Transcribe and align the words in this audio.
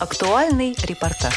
Актуальный 0.00 0.76
репортаж. 0.84 1.34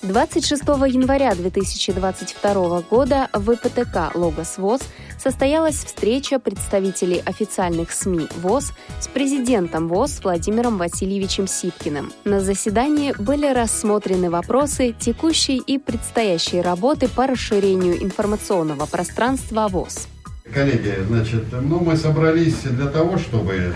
26 0.00 0.62
января 0.62 1.34
2022 1.34 2.80
года 2.88 3.28
в 3.34 3.50
ИПТК 3.50 4.12
«Логос 4.14 4.56
ВОЗ» 4.56 4.80
состоялась 5.18 5.84
встреча 5.84 6.38
представителей 6.38 7.20
официальных 7.26 7.92
СМИ 7.92 8.28
ВОЗ 8.38 8.72
с 8.98 9.08
президентом 9.08 9.88
ВОЗ 9.88 10.20
Владимиром 10.24 10.78
Васильевичем 10.78 11.46
Сипкиным. 11.46 12.14
На 12.24 12.40
заседании 12.40 13.12
были 13.18 13.52
рассмотрены 13.52 14.30
вопросы 14.30 14.94
текущей 14.98 15.58
и 15.58 15.76
предстоящей 15.76 16.62
работы 16.62 17.08
по 17.08 17.26
расширению 17.26 18.02
информационного 18.02 18.86
пространства 18.86 19.68
ВОЗ. 19.68 20.08
Коллеги, 20.50 20.94
значит, 21.06 21.44
ну, 21.52 21.80
мы 21.80 21.98
собрались 21.98 22.62
для 22.62 22.86
того, 22.86 23.18
чтобы 23.18 23.74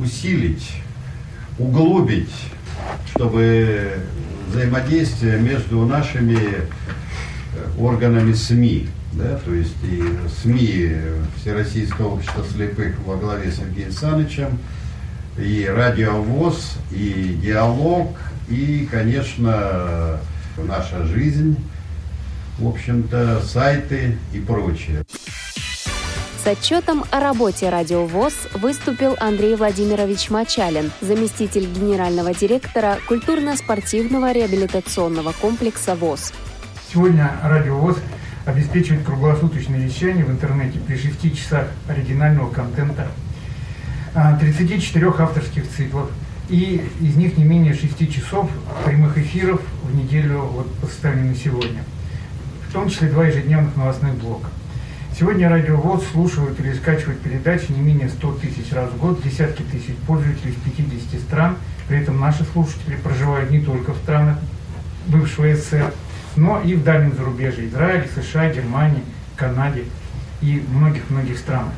усилить, 0.00 0.66
углубить, 1.60 2.32
чтобы 3.10 3.92
взаимодействие 4.48 5.38
между 5.38 5.84
нашими 5.84 6.38
э, 6.38 6.64
органами 7.78 8.32
СМИ, 8.32 8.88
да, 9.12 9.36
то 9.44 9.54
есть 9.54 9.76
и 9.84 10.02
СМИ 10.42 10.92
Всероссийского 11.36 12.14
общества 12.14 12.44
слепых 12.44 12.96
во 13.04 13.16
главе 13.16 13.50
с 13.50 13.56
Сергеем 13.56 13.92
Санычем, 13.92 14.58
и 15.38 15.66
радиовоз, 15.66 16.76
и 16.90 17.38
диалог, 17.42 18.16
и, 18.48 18.88
конечно, 18.90 20.18
наша 20.56 21.04
жизнь, 21.04 21.56
в 22.58 22.68
общем-то, 22.68 23.40
сайты 23.42 24.16
и 24.34 24.40
прочее. 24.40 25.04
С 26.42 26.46
отчетом 26.46 27.04
о 27.10 27.20
работе 27.20 27.68
«Радио 27.68 28.06
ВОЗ» 28.06 28.32
выступил 28.54 29.14
Андрей 29.20 29.56
Владимирович 29.56 30.30
Мачалин, 30.30 30.90
заместитель 31.02 31.66
генерального 31.66 32.32
директора 32.32 32.96
культурно-спортивного 33.08 34.32
реабилитационного 34.32 35.32
комплекса 35.32 35.94
ВОЗ. 35.96 36.32
Сегодня 36.90 37.30
«Радио 37.42 37.76
ВОЗ» 37.76 37.98
обеспечивает 38.46 39.04
круглосуточное 39.04 39.80
вещание 39.80 40.24
в 40.24 40.30
интернете 40.30 40.78
при 40.78 40.96
6 40.96 41.36
часах 41.36 41.66
оригинального 41.86 42.50
контента, 42.50 43.08
34 44.14 45.08
а, 45.08 45.22
авторских 45.22 45.68
циклов, 45.68 46.08
и 46.48 46.82
из 47.02 47.16
них 47.16 47.36
не 47.36 47.44
менее 47.44 47.74
6 47.74 48.10
часов 48.10 48.48
прямых 48.86 49.18
эфиров 49.18 49.60
в 49.82 49.94
неделю 49.94 50.40
вот, 50.40 50.72
по 50.76 51.08
на 51.08 51.34
сегодня, 51.34 51.84
в 52.66 52.72
том 52.72 52.88
числе 52.88 53.10
два 53.10 53.26
ежедневных 53.26 53.76
новостных 53.76 54.14
блока. 54.14 54.48
Сегодня 55.20 55.50
радиовоз 55.50 56.02
слушают 56.12 56.58
или 56.60 56.72
скачивают 56.72 57.20
передачи 57.20 57.70
не 57.72 57.82
менее 57.82 58.08
100 58.08 58.32
тысяч 58.36 58.72
раз 58.72 58.88
в 58.90 58.96
год, 58.96 59.22
десятки 59.22 59.60
тысяч 59.64 59.94
пользователей 60.06 60.52
из 60.52 60.72
50 60.72 61.20
стран. 61.20 61.56
При 61.88 62.00
этом 62.00 62.18
наши 62.18 62.42
слушатели 62.44 62.96
проживают 62.96 63.50
не 63.50 63.60
только 63.60 63.92
в 63.92 63.98
странах 63.98 64.38
бывшего 65.08 65.54
СССР, 65.54 65.92
но 66.36 66.62
и 66.62 66.74
в 66.74 66.84
дальнем 66.84 67.14
зарубежье 67.14 67.66
Израиле, 67.66 68.08
США, 68.16 68.50
Германии, 68.50 69.02
Канаде 69.36 69.84
и 70.40 70.64
многих-многих 70.72 71.36
странах. 71.36 71.74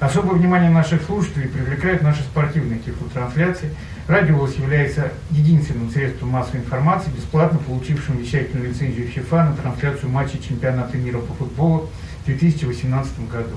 Особое 0.00 0.36
внимание 0.36 0.70
наших 0.70 1.02
слушателей 1.02 1.48
привлекают 1.48 2.00
наши 2.00 2.22
спортивные 2.22 2.78
тифлотрансляции. 2.78 3.70
Радиовоз 4.06 4.56
является 4.56 5.12
единственным 5.30 5.90
средством 5.90 6.30
массовой 6.30 6.60
информации, 6.60 7.10
бесплатно 7.10 7.58
получившим 7.58 8.16
вещательную 8.16 8.70
лицензию 8.70 9.08
ФИФА 9.08 9.44
на 9.44 9.56
трансляцию 9.56 10.10
матчей 10.10 10.40
чемпионата 10.40 10.96
мира 10.96 11.18
по 11.18 11.34
футболу 11.34 11.90
2018 12.28 13.28
году. 13.30 13.56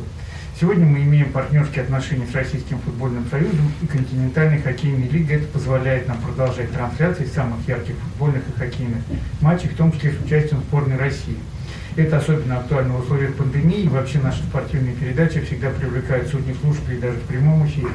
Сегодня 0.60 0.86
мы 0.86 1.00
имеем 1.00 1.32
партнерские 1.32 1.84
отношения 1.84 2.28
с 2.28 2.36
Российским 2.36 2.80
футбольным 2.80 3.26
союзом 3.30 3.72
и 3.82 3.88
континентальной 3.88 4.62
хоккейной 4.62 5.08
лигой. 5.08 5.38
Это 5.38 5.48
позволяет 5.48 6.08
нам 6.08 6.18
продолжать 6.20 6.72
трансляции 6.72 7.26
самых 7.26 7.68
ярких 7.68 7.96
футбольных 7.96 8.44
и 8.48 8.60
хоккейных 8.60 9.00
матчей, 9.42 9.70
в 9.70 9.76
том 9.76 9.92
числе 9.92 10.14
с 10.14 10.24
участием 10.24 10.62
сборной 10.62 10.98
России. 10.98 11.38
Это 11.96 12.18
особенно 12.18 12.60
актуально 12.60 12.94
в 12.94 13.02
условиях 13.02 13.36
пандемии. 13.36 13.82
И 13.82 13.90
вообще 13.90 14.20
наши 14.20 14.44
спортивные 14.44 14.94
передачи 14.94 15.42
всегда 15.42 15.72
привлекают 15.72 16.28
сотни 16.30 16.54
слушателей 16.62 17.00
даже 17.00 17.18
в 17.18 17.24
прямом 17.24 17.66
эфире, 17.66 17.90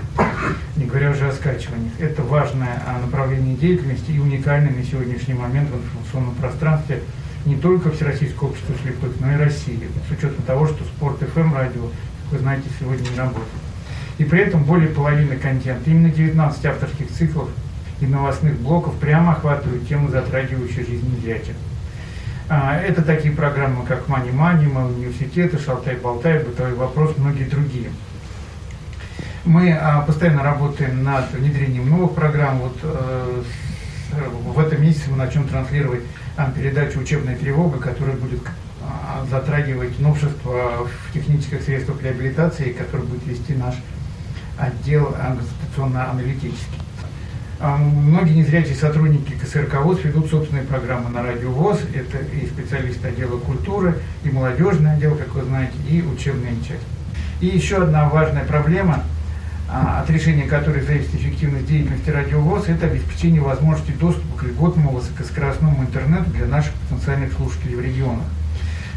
не 0.76 0.84
говоря 0.84 1.12
уже 1.12 1.28
о 1.28 1.32
скачиваниях. 1.32 1.92
Это 1.98 2.22
важное 2.22 2.82
а, 2.86 3.00
направление 3.00 3.56
деятельности 3.56 4.10
и 4.10 4.18
уникальное 4.18 4.72
на 4.72 4.84
сегодняшний 4.84 5.34
момент 5.34 5.70
в 5.70 5.76
информационном 5.76 6.34
пространстве 6.34 7.00
не 7.46 7.56
только 7.56 7.92
Всероссийского 7.92 8.48
общества 8.48 8.74
слепых, 8.82 9.12
но 9.20 9.32
и 9.32 9.36
России, 9.36 9.88
с 10.08 10.10
учетом 10.10 10.42
того, 10.44 10.66
что 10.66 10.84
спорт 10.84 11.22
FM 11.22 11.54
радио, 11.54 11.82
как 11.82 12.32
вы 12.32 12.38
знаете, 12.40 12.64
сегодня 12.78 13.08
не 13.08 13.16
работает. 13.16 13.48
И 14.18 14.24
при 14.24 14.40
этом 14.40 14.64
более 14.64 14.88
половины 14.88 15.36
контента, 15.36 15.88
именно 15.88 16.10
19 16.10 16.66
авторских 16.66 17.10
циклов 17.10 17.48
и 18.00 18.06
новостных 18.06 18.58
блоков 18.58 18.94
прямо 18.96 19.32
охватывают 19.32 19.88
темы, 19.88 20.10
затрагивающие 20.10 20.84
жизнь 20.84 21.16
незрячих. 21.16 21.54
А, 22.48 22.76
это 22.76 23.02
такие 23.02 23.34
программы, 23.34 23.84
как 23.86 24.08
Мани 24.08 24.30
Мани, 24.30 24.66
Мал 24.66 24.88
университеты, 24.88 25.58
Шалтай-Болтай, 25.58 26.44
Бытовой 26.44 26.74
вопрос, 26.74 27.16
многие 27.16 27.44
другие. 27.44 27.90
Мы 29.44 29.72
а, 29.72 30.02
постоянно 30.02 30.42
работаем 30.42 31.02
над 31.02 31.32
внедрением 31.32 31.88
новых 31.88 32.14
программ. 32.14 32.58
Вот 32.58 32.76
э, 32.82 33.42
в 34.44 34.58
этом 34.58 34.82
месяце 34.82 35.10
мы 35.10 35.16
начнем 35.16 35.46
транслировать 35.48 36.02
передачу 36.54 37.00
«Учебная 37.00 37.36
тревога», 37.36 37.78
которая 37.78 38.16
будет 38.16 38.40
затрагивать 39.30 39.98
новшества 39.98 40.86
в 40.86 41.12
технических 41.12 41.62
средствах 41.62 42.02
реабилитации, 42.02 42.72
который 42.72 43.06
будет 43.06 43.26
вести 43.26 43.54
наш 43.54 43.74
отдел 44.58 45.14
консультационно-аналитический. 45.14 46.80
А, 47.58 47.76
многие 47.76 48.34
незрячие 48.34 48.74
сотрудники 48.74 49.32
КСРК 49.32 49.80
ВОЗ 49.80 50.04
ведут 50.04 50.28
собственные 50.28 50.64
программы 50.64 51.08
на 51.08 51.22
радио 51.22 51.50
ВОЗ. 51.50 51.80
Это 51.94 52.18
и 52.18 52.46
специалисты 52.46 53.08
отдела 53.08 53.38
культуры, 53.38 53.98
и 54.24 54.30
молодежный 54.30 54.92
отдел, 54.92 55.14
как 55.14 55.34
вы 55.34 55.42
знаете, 55.42 55.72
и 55.88 56.02
учебная 56.02 56.54
часть. 56.56 56.84
И 57.40 57.46
еще 57.46 57.82
одна 57.82 58.08
важная 58.10 58.44
проблема, 58.44 58.96
а, 58.96 59.15
от 59.68 60.08
решения 60.10 60.44
которой 60.44 60.82
зависит 60.82 61.14
эффективность 61.14 61.66
деятельности 61.66 62.10
радио 62.10 62.40
ВОЗ, 62.40 62.68
это 62.68 62.86
обеспечение 62.86 63.40
возможности 63.40 63.90
доступа 63.92 64.38
к 64.38 64.42
льготному 64.44 64.90
высокоскоростному 64.90 65.82
интернету 65.82 66.30
для 66.30 66.46
наших 66.46 66.72
потенциальных 66.74 67.32
слушателей 67.32 67.74
в 67.74 67.80
регионах. 67.80 68.24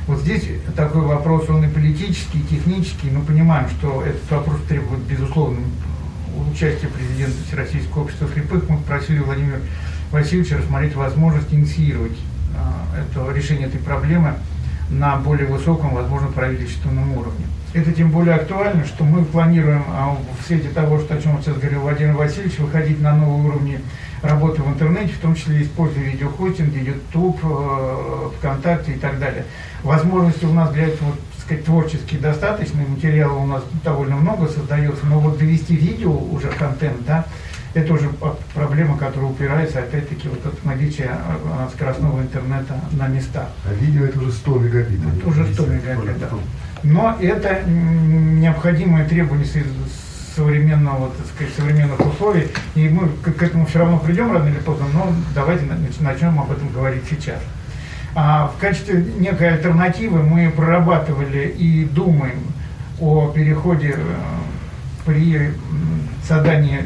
Вот 0.05 0.19
здесь 0.19 0.43
такой 0.75 1.01
вопрос, 1.01 1.49
он 1.49 1.63
и 1.63 1.67
политический, 1.67 2.39
и 2.39 2.43
технический. 2.43 3.09
Мы 3.11 3.21
понимаем, 3.21 3.69
что 3.69 4.03
этот 4.03 4.29
вопрос 4.29 4.57
требует, 4.67 5.01
безусловно, 5.01 5.59
участия 6.51 6.87
президента 6.87 7.35
Всероссийского 7.47 8.03
общества 8.03 8.27
слепых, 8.33 8.69
мы 8.69 8.77
просили 8.77 9.19
Владимира 9.19 9.59
Васильевича 10.11 10.57
рассмотреть 10.57 10.95
возможность 10.95 11.53
инициировать 11.53 12.17
э, 12.55 13.01
это, 13.01 13.31
решение 13.31 13.67
этой 13.67 13.79
проблемы 13.79 14.35
на 14.89 15.17
более 15.17 15.47
высоком, 15.47 15.93
возможно, 15.93 16.27
правительственном 16.27 17.17
уровне. 17.17 17.45
Это 17.73 17.91
тем 17.91 18.09
более 18.09 18.35
актуально, 18.35 18.85
что 18.85 19.03
мы 19.03 19.23
планируем 19.23 19.83
а, 19.89 20.17
в 20.39 20.47
свете 20.47 20.69
того, 20.69 20.99
что, 20.99 21.13
о 21.13 21.21
чем 21.21 21.39
сейчас 21.41 21.57
говорил 21.57 21.81
Владимир 21.81 22.15
Васильевич, 22.15 22.57
выходить 22.57 22.99
на 22.99 23.15
новые 23.15 23.49
уровни 23.49 23.79
работы 24.23 24.63
в 24.63 24.67
интернете, 24.67 25.13
в 25.13 25.19
том 25.19 25.35
числе 25.35 25.61
используя 25.61 26.03
видеохостинги, 26.03 26.79
YouTube, 26.79 27.39
э, 27.43 28.29
ВКонтакте 28.37 28.93
и 28.93 28.97
так 28.97 29.19
далее. 29.19 29.45
Возможности 29.83 30.45
у 30.45 30.53
нас 30.53 30.71
для 30.71 30.87
этого 30.87 31.13
сказать, 31.39 31.65
творчески 31.65 32.15
достаточно, 32.15 32.81
материала 32.81 33.37
у 33.37 33.45
нас 33.45 33.63
довольно 33.83 34.15
много 34.15 34.47
создается, 34.47 35.05
но 35.05 35.19
вот 35.19 35.37
довести 35.37 35.75
видео 35.75 36.11
уже 36.11 36.47
контент, 36.47 37.05
да, 37.05 37.25
это 37.73 37.93
уже 37.93 38.09
проблема, 38.53 38.97
которая 38.97 39.29
упирается, 39.29 39.79
опять-таки, 39.79 40.27
вот 40.27 40.45
от 40.45 40.65
наличия 40.65 41.11
а, 41.11 41.69
скоростного 41.73 42.21
интернета 42.21 42.79
на 42.91 43.07
местах. 43.07 43.49
А 43.65 43.73
видео 43.73 44.05
это 44.05 44.19
уже 44.19 44.31
100 44.31 44.59
мегабит. 44.59 44.99
Это 45.17 45.27
уже 45.27 45.53
100 45.53 45.65
мегабит, 45.67 46.19
да. 46.19 46.29
Но 46.83 47.17
это 47.21 47.61
необходимое 47.67 49.07
требование 49.07 49.45
современного, 50.35 51.11
так 51.11 51.27
сказать, 51.27 51.53
современных 51.53 51.99
условий, 51.99 52.47
и 52.75 52.87
мы 52.87 53.09
к 53.09 53.43
этому 53.43 53.65
все 53.65 53.79
равно 53.79 53.99
придем 53.99 54.31
рано 54.31 54.47
или 54.47 54.59
поздно, 54.59 54.85
но 54.93 55.11
давайте 55.35 55.65
начнем 55.99 56.39
об 56.39 56.51
этом 56.51 56.69
говорить 56.69 57.03
сейчас. 57.09 57.39
А 58.15 58.47
в 58.47 58.59
качестве 58.59 59.05
некой 59.19 59.55
альтернативы 59.55 60.23
мы 60.23 60.49
прорабатывали 60.49 61.53
и 61.57 61.85
думаем 61.85 62.39
о 62.99 63.31
переходе 63.31 63.95
э, 63.95 64.15
при 65.05 65.51
задании 66.27 66.85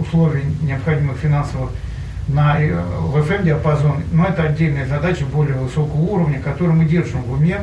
условий 0.00 0.44
необходимых 0.62 1.16
финансовых 1.18 1.70
на 2.28 2.60
э, 2.60 2.80
ВФМ 3.14 3.44
диапазон, 3.44 4.02
но 4.12 4.26
это 4.26 4.44
отдельная 4.44 4.86
задача 4.86 5.24
более 5.24 5.54
высокого 5.54 6.00
уровня, 6.00 6.40
которую 6.40 6.76
мы 6.76 6.84
держим 6.84 7.22
в 7.22 7.32
уме, 7.32 7.60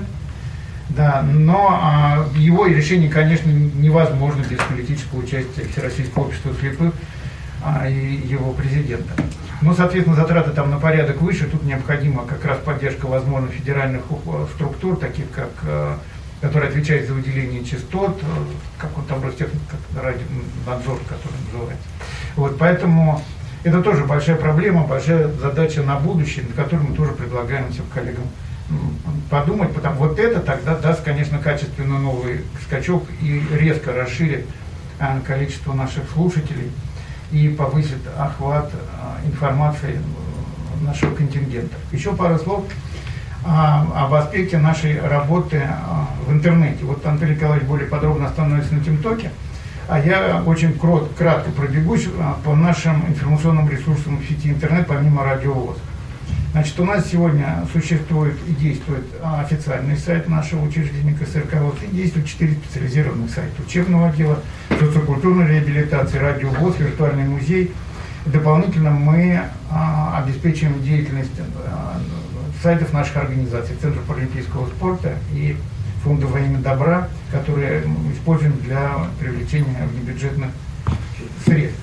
да, 0.89 1.21
но 1.21 1.67
а, 1.69 2.25
его 2.35 2.65
решение, 2.65 3.09
конечно, 3.09 3.49
невозможно 3.49 4.41
без 4.49 4.57
политического 4.59 5.19
участия 5.19 5.65
Всероссийского 5.71 6.23
общества 6.23 6.53
слепых 6.59 6.93
а, 7.63 7.89
и 7.89 8.15
его 8.25 8.51
президента. 8.53 9.11
Ну, 9.61 9.73
соответственно, 9.73 10.15
затраты 10.15 10.51
там 10.51 10.69
на 10.69 10.77
порядок 10.77 11.21
выше, 11.21 11.45
тут 11.47 11.63
необходима 11.63 12.25
как 12.25 12.45
раз 12.45 12.59
поддержка, 12.59 13.05
возможно, 13.07 13.47
федеральных 13.49 14.03
структур, 14.55 14.97
таких 14.97 15.25
как 15.31 15.49
э, 16.41 16.45
которые 16.45 16.69
отвечают 16.69 17.07
за 17.07 17.13
выделение 17.13 17.63
частот, 17.63 18.17
э, 18.21 18.25
как 18.77 18.97
он 18.97 19.05
там 19.05 19.23
Ростехник, 19.23 19.61
как 19.69 20.03
радионадзор, 20.03 20.99
который 21.07 21.37
называется. 21.51 21.87
Вот, 22.35 22.57
поэтому 22.57 23.21
это 23.63 23.81
тоже 23.81 24.05
большая 24.05 24.35
проблема, 24.35 24.85
большая 24.85 25.29
задача 25.29 25.83
на 25.83 25.97
будущее, 25.97 26.45
на 26.47 26.53
которую 26.53 26.89
мы 26.89 26.95
тоже 26.95 27.13
предлагаем 27.13 27.71
всем 27.71 27.85
коллегам 27.93 28.23
подумать, 29.29 29.73
потому 29.73 29.97
вот 29.97 30.19
это 30.19 30.39
тогда 30.41 30.75
даст, 30.75 31.01
конечно, 31.03 31.39
качественно 31.39 31.99
новый 31.99 32.41
скачок 32.65 33.05
и 33.21 33.41
резко 33.53 33.93
расширит 33.93 34.45
а, 34.99 35.19
количество 35.25 35.73
наших 35.73 36.03
слушателей 36.11 36.71
и 37.31 37.49
повысит 37.49 37.99
охват 38.17 38.71
а, 38.73 39.19
информации 39.25 39.99
нашего 40.81 41.13
контингента. 41.15 41.75
Еще 41.91 42.13
пару 42.15 42.37
слов 42.39 42.65
об 43.47 44.13
аспекте 44.13 44.57
нашей 44.57 44.99
работы 44.99 45.61
в 46.27 46.33
интернете. 46.33 46.83
Вот 46.83 47.05
Антон 47.05 47.31
Николаевич 47.31 47.67
более 47.67 47.87
подробно 47.87 48.27
остановится 48.27 48.75
на 48.75 48.83
ТимТоке, 48.83 49.31
а 49.87 49.99
я 49.99 50.43
очень 50.45 50.77
кратко 51.17 51.51
пробегусь 51.51 52.07
по 52.43 52.55
нашим 52.55 53.07
информационным 53.07 53.69
ресурсам 53.69 54.17
в 54.17 54.27
сети 54.27 54.49
интернет, 54.49 54.87
помимо 54.87 55.23
радиовоз. 55.23 55.77
Значит, 56.51 56.79
у 56.79 56.85
нас 56.85 57.07
сегодня 57.07 57.67
существует 57.71 58.35
и 58.47 58.51
действует 58.53 59.05
официальный 59.21 59.95
сайт 59.95 60.27
нашего 60.27 60.65
учреждения 60.65 61.13
КСРК, 61.13 61.61
вот, 61.61 61.77
и 61.83 61.95
действует 61.95 62.25
четыре 62.25 62.53
специализированных 62.53 63.29
сайта. 63.29 63.61
Учебного 63.61 64.07
отдела, 64.07 64.39
социокультурной 64.69 65.47
реабилитации, 65.47 66.17
радиовоз, 66.17 66.79
виртуальный 66.79 67.25
музей. 67.25 67.73
Дополнительно 68.25 68.89
мы 68.89 69.41
а, 69.69 70.23
обеспечиваем 70.23 70.81
деятельность 70.81 71.31
а, 71.67 71.99
сайтов 72.61 72.93
наших 72.93 73.17
организаций, 73.17 73.75
Центра 73.81 74.01
паралимпийского 74.01 74.67
спорта 74.67 75.13
и 75.33 75.57
Фонда 76.03 76.27
во 76.27 76.39
имя 76.39 76.59
добра, 76.59 77.09
которые 77.31 77.83
используем 78.13 78.57
для 78.59 78.91
привлечения 79.19 79.87
внебюджетных 79.91 80.49
средств. 81.45 81.79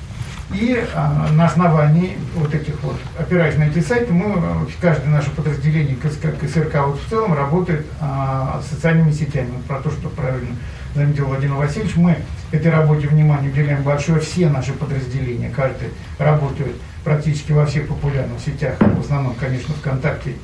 И 0.53 0.85
а, 0.94 1.29
на 1.32 1.47
основании 1.47 2.17
вот 2.37 2.55
этих 2.55 2.81
вот, 2.82 2.97
опираясь 3.19 3.56
на 3.56 3.65
эти 3.65 3.81
сайты, 3.81 4.12
мы, 4.12 4.67
каждое 4.81 5.09
наше 5.09 5.31
подразделение 5.31 5.97
КСРК 5.97 6.87
вот 6.87 7.00
в 7.00 7.09
целом 7.09 7.35
работает 7.35 7.87
а, 8.00 8.62
с 8.62 8.70
социальными 8.70 9.11
сетями. 9.11 9.50
Вот 9.56 9.65
про 9.65 9.81
то, 9.81 9.91
что 9.91 10.09
правильно 10.11 10.55
заметил 10.94 11.27
Владимир 11.27 11.55
Васильевич, 11.55 11.97
мы 11.97 12.19
этой 12.53 12.70
работе 12.70 13.09
внимание 13.09 13.50
уделяем 13.50 13.82
большое. 13.82 14.20
Все 14.20 14.49
наши 14.49 14.73
подразделения, 14.73 15.50
каждый 15.50 15.88
работает 16.19 16.77
практически 17.03 17.53
во 17.53 17.67
всех 17.67 17.88
популярных 17.88 18.41
сетях, 18.41 18.77
в 18.79 19.00
основном, 19.00 19.35
конечно, 19.35 19.75
ВКонтакте 19.75 20.35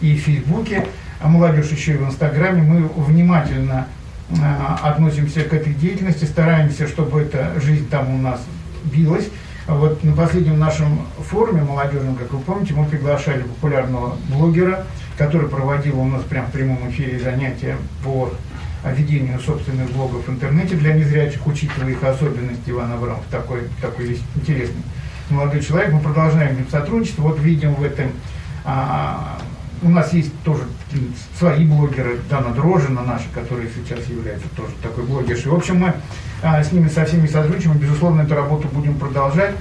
и 0.00 0.16
в 0.16 0.20
Фейсбуке, 0.20 0.86
а 1.20 1.28
молодежь 1.28 1.70
еще 1.70 1.92
и 1.92 1.96
в 1.96 2.04
Инстаграме. 2.04 2.62
Мы 2.62 2.88
внимательно 2.88 3.86
а, 4.42 4.80
относимся 4.82 5.42
к 5.42 5.52
этой 5.52 5.74
деятельности, 5.74 6.24
стараемся, 6.24 6.86
чтобы 6.86 7.22
эта 7.22 7.58
жизнь 7.60 7.88
там 7.88 8.14
у 8.14 8.18
нас 8.18 8.40
билась. 8.84 9.28
Вот 9.66 10.04
на 10.04 10.12
последнем 10.12 10.58
нашем 10.58 11.06
форуме 11.18 11.62
молодежном, 11.62 12.16
как 12.16 12.30
вы 12.32 12.40
помните, 12.40 12.74
мы 12.74 12.84
приглашали 12.84 13.42
популярного 13.42 14.16
блогера, 14.28 14.86
который 15.16 15.48
проводил 15.48 16.00
у 16.00 16.04
нас 16.04 16.22
прямо 16.22 16.48
в 16.48 16.52
прямом 16.52 16.90
эфире 16.90 17.18
занятия 17.18 17.76
по 18.04 18.30
ведению 18.84 19.40
собственных 19.40 19.90
блогов 19.92 20.26
в 20.26 20.30
интернете 20.30 20.74
для 20.76 20.92
незрячих, 20.92 21.46
учитывая 21.46 21.92
их 21.92 22.04
особенности. 22.04 22.68
Иван 22.68 22.92
Абрамов 22.92 23.24
такой, 23.30 23.60
такой 23.80 24.06
весь 24.06 24.20
интересный 24.34 24.82
молодой 25.30 25.62
человек. 25.62 25.92
Мы 25.92 26.00
продолжаем 26.00 26.56
с 26.66 26.70
сотрудничество. 26.70 27.22
Вот 27.22 27.40
видим 27.40 27.74
в 27.74 27.82
этом 27.82 28.10
а, 28.64 29.38
у 29.84 29.88
нас 29.90 30.12
есть 30.12 30.32
тоже 30.42 30.62
свои 31.38 31.64
блогеры, 31.66 32.18
Дана 32.30 32.50
Дрожина 32.50 33.02
наша, 33.02 33.26
которая 33.34 33.68
сейчас 33.68 34.06
является 34.06 34.48
тоже 34.56 34.72
такой 34.82 35.04
блогершей. 35.04 35.52
В 35.52 35.54
общем, 35.54 35.78
мы 35.78 35.94
а, 36.42 36.64
с 36.64 36.72
ними 36.72 36.88
со 36.88 37.04
всеми 37.04 37.26
сотрудничаем, 37.26 37.76
безусловно, 37.76 38.22
эту 38.22 38.34
работу 38.34 38.68
будем 38.68 38.98
продолжать, 38.98 39.54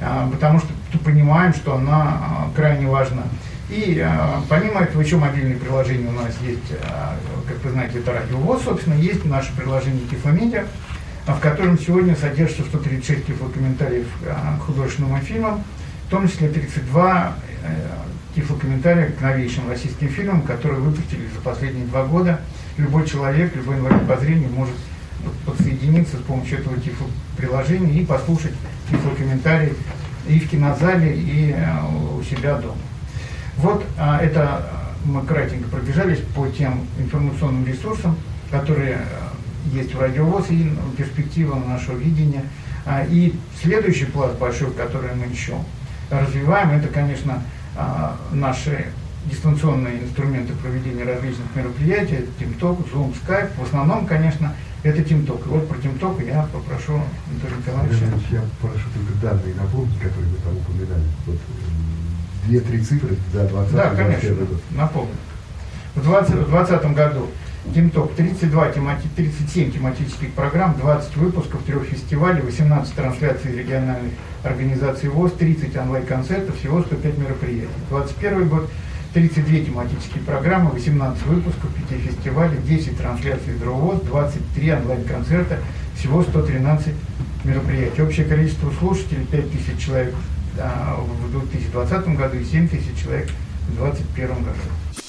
а, 0.00 0.28
потому 0.30 0.58
что 0.58 0.68
понимаем, 1.04 1.54
что 1.54 1.76
она 1.76 2.02
а, 2.02 2.50
крайне 2.54 2.88
важна. 2.88 3.22
И 3.70 4.02
а, 4.04 4.42
помимо 4.48 4.80
этого 4.80 5.00
еще 5.00 5.16
мобильные 5.16 5.56
приложения 5.56 6.08
у 6.08 6.12
нас 6.12 6.36
есть, 6.42 6.72
а, 6.82 7.16
как 7.48 7.62
вы 7.64 7.70
знаете, 7.70 8.00
это 8.00 8.12
радиовоз, 8.12 8.62
собственно, 8.64 8.94
есть 8.94 9.24
наше 9.24 9.54
приложение 9.54 10.04
Тифломедиа, 10.10 10.66
в 11.26 11.38
котором 11.38 11.78
сегодня 11.78 12.16
содержится 12.16 12.64
136 12.64 13.26
тифлокомментариев 13.26 14.06
а, 14.26 14.58
к 14.58 14.66
художественным 14.66 15.18
фильмам, 15.20 15.62
в 16.06 16.10
том 16.10 16.28
числе 16.28 16.48
32 16.48 17.34
тифлокомментария 18.34 19.10
к 19.10 19.20
новейшим 19.20 19.68
российским 19.68 20.08
фильмам, 20.08 20.42
которые 20.42 20.80
выпустили 20.80 21.28
за 21.34 21.40
последние 21.40 21.86
два 21.86 22.04
года. 22.04 22.40
Любой 22.76 23.06
человек, 23.06 23.54
любой 23.54 23.76
инвалид 23.76 24.06
по 24.06 24.16
зрению 24.16 24.50
может 24.50 24.74
подсоединиться 25.46 26.16
с 26.16 26.20
помощью 26.20 26.58
этого 26.58 26.76
тифлоприложения 26.78 28.02
и 28.02 28.04
послушать 28.04 28.52
тифлокомментарий 28.90 29.72
и 30.28 30.38
в 30.38 30.48
кинозале, 30.48 31.16
и 31.16 31.54
э, 31.56 32.18
у 32.18 32.22
себя 32.22 32.56
дома. 32.56 32.76
Вот 33.56 33.84
а, 33.98 34.18
это 34.18 34.68
мы 35.04 35.24
кратенько 35.24 35.68
пробежались 35.68 36.20
по 36.34 36.48
тем 36.48 36.86
информационным 36.98 37.66
ресурсам, 37.66 38.16
которые 38.50 38.94
э, 38.94 39.76
есть 39.76 39.94
в 39.94 40.00
радиовоз 40.00 40.50
и 40.50 40.72
перспектива 40.96 41.56
нашего 41.56 41.96
видения. 41.96 42.42
А, 42.86 43.04
и 43.08 43.34
следующий 43.62 44.06
пласт 44.06 44.38
большой, 44.38 44.72
который 44.72 45.14
мы 45.14 45.26
еще 45.26 45.54
развиваем, 46.10 46.70
это, 46.70 46.88
конечно, 46.88 47.42
наши 48.32 48.86
дистанционные 49.26 50.02
инструменты 50.02 50.52
проведения 50.54 51.04
различных 51.04 51.46
мероприятий, 51.54 52.26
TeamTalk, 52.38 52.92
Zoom, 52.92 53.14
Skype. 53.26 53.50
В 53.58 53.62
основном, 53.64 54.06
конечно, 54.06 54.54
это 54.82 54.98
TeamTalk. 55.00 55.46
И 55.46 55.48
вот 55.48 55.68
про 55.68 55.76
TeamTalk 55.78 56.26
я 56.26 56.46
попрошу 56.52 57.00
Анатолия 57.30 57.56
Николаевича. 57.56 58.04
Я 58.30 58.42
прошу 58.60 58.84
только 58.94 59.12
данные 59.22 59.54
напомнить, 59.54 59.98
которые 59.98 60.28
вы 60.28 60.36
там 60.44 60.56
упоминали. 60.56 61.02
Вот, 61.26 61.38
две-три 62.46 62.80
цифры 62.82 63.16
за 63.32 63.48
20 63.48 63.74
Да, 63.74 63.94
конечно, 63.94 64.34
год. 64.34 64.60
напомню. 64.72 65.14
В 65.94 66.02
2020 66.02 66.84
году 66.94 67.28
TeamTalk 67.72 68.14
32 68.14 68.72
темати, 68.72 69.08
37 69.16 69.72
тематических 69.72 70.32
программ, 70.32 70.76
20 70.78 71.16
выпусков, 71.16 71.62
трех 71.62 71.84
фестивалей, 71.84 72.42
18 72.42 72.94
трансляций 72.94 73.56
региональных 73.56 74.12
организаций 74.42 75.08
ВОЗ, 75.08 75.32
30 75.32 75.76
онлайн-концертов, 75.76 76.58
всего 76.58 76.82
105 76.82 77.18
мероприятий. 77.18 77.68
2021 77.88 78.48
год 78.48 78.70
32 79.14 79.60
тематические 79.60 80.22
программы, 80.24 80.70
18 80.72 81.26
выпусков, 81.26 81.70
5 81.88 82.00
фестивалей, 82.00 82.58
10 82.58 82.98
трансляций 82.98 83.54
ВОЗ, 83.64 84.00
23 84.02 84.72
онлайн-концерта, 84.72 85.58
всего 85.96 86.22
113 86.22 86.92
мероприятий. 87.44 88.02
Общее 88.02 88.26
количество 88.26 88.70
слушателей 88.78 89.24
5000 89.26 89.78
человек 89.78 90.14
а, 90.58 91.00
в 91.00 91.30
2020 91.30 92.08
году 92.16 92.36
и 92.36 92.44
7000 92.44 93.02
человек 93.02 93.30
в 93.68 93.76
2021 93.76 94.28
году. 94.44 95.03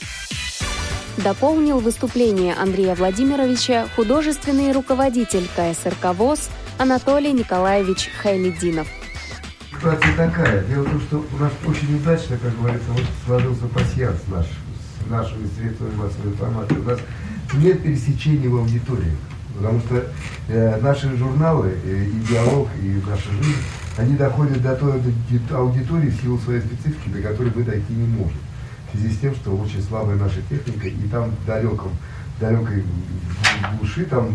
Дополнил 1.17 1.79
выступление 1.79 2.53
Андрея 2.55 2.93
Владимировича 2.93 3.87
художественный 3.95 4.73
руководитель 4.73 5.47
КСРК 5.55 6.13
ВОЗ 6.13 6.49
Анатолий 6.77 7.31
Николаевич 7.31 8.09
Хайлединов. 8.21 8.85
Ситуация 9.71 10.15
такая. 10.17 10.63
Дело 10.65 10.83
в 10.83 10.89
том, 10.89 11.01
что 11.01 11.25
у 11.33 11.37
нас 11.41 11.51
очень 11.65 11.95
удачно, 11.95 12.37
как 12.37 12.57
говорится, 12.59 12.91
вот 12.91 13.03
сложился 13.25 13.65
пассианс 13.67 14.19
наш 14.27 14.45
с 14.45 15.09
нашими 15.09 15.47
средствами 15.57 15.95
массовой 15.95 16.31
информации. 16.31 16.75
У 16.75 16.83
нас 16.83 16.99
нет 17.53 17.81
пересечений 17.81 18.49
в 18.49 18.57
аудитории. 18.57 19.15
Потому 19.55 19.79
что 19.79 20.05
э, 20.49 20.81
наши 20.81 21.15
журналы, 21.15 21.77
э, 21.85 22.07
и 22.07 22.19
диалог, 22.27 22.67
и 22.83 23.01
наша 23.07 23.31
жизнь, 23.41 23.61
они 23.97 24.17
доходят 24.17 24.61
до 24.61 24.75
той 24.75 25.01
аудитории 25.51 26.09
в 26.09 26.21
силу 26.21 26.37
своей 26.39 26.59
специфики, 26.59 27.07
до 27.07 27.21
которой 27.21 27.53
мы 27.55 27.63
дойти 27.63 27.93
не 27.93 28.05
можем 28.05 28.37
в 28.95 28.99
связи 28.99 29.15
с 29.15 29.19
тем, 29.19 29.35
что 29.35 29.55
очень 29.55 29.81
слабая 29.81 30.15
наша 30.15 30.41
техника, 30.49 30.87
и 30.87 31.07
там 31.09 31.31
в 31.31 31.45
далеком, 31.45 31.91
далекой 32.39 32.83
глуши, 33.77 34.05
там 34.05 34.29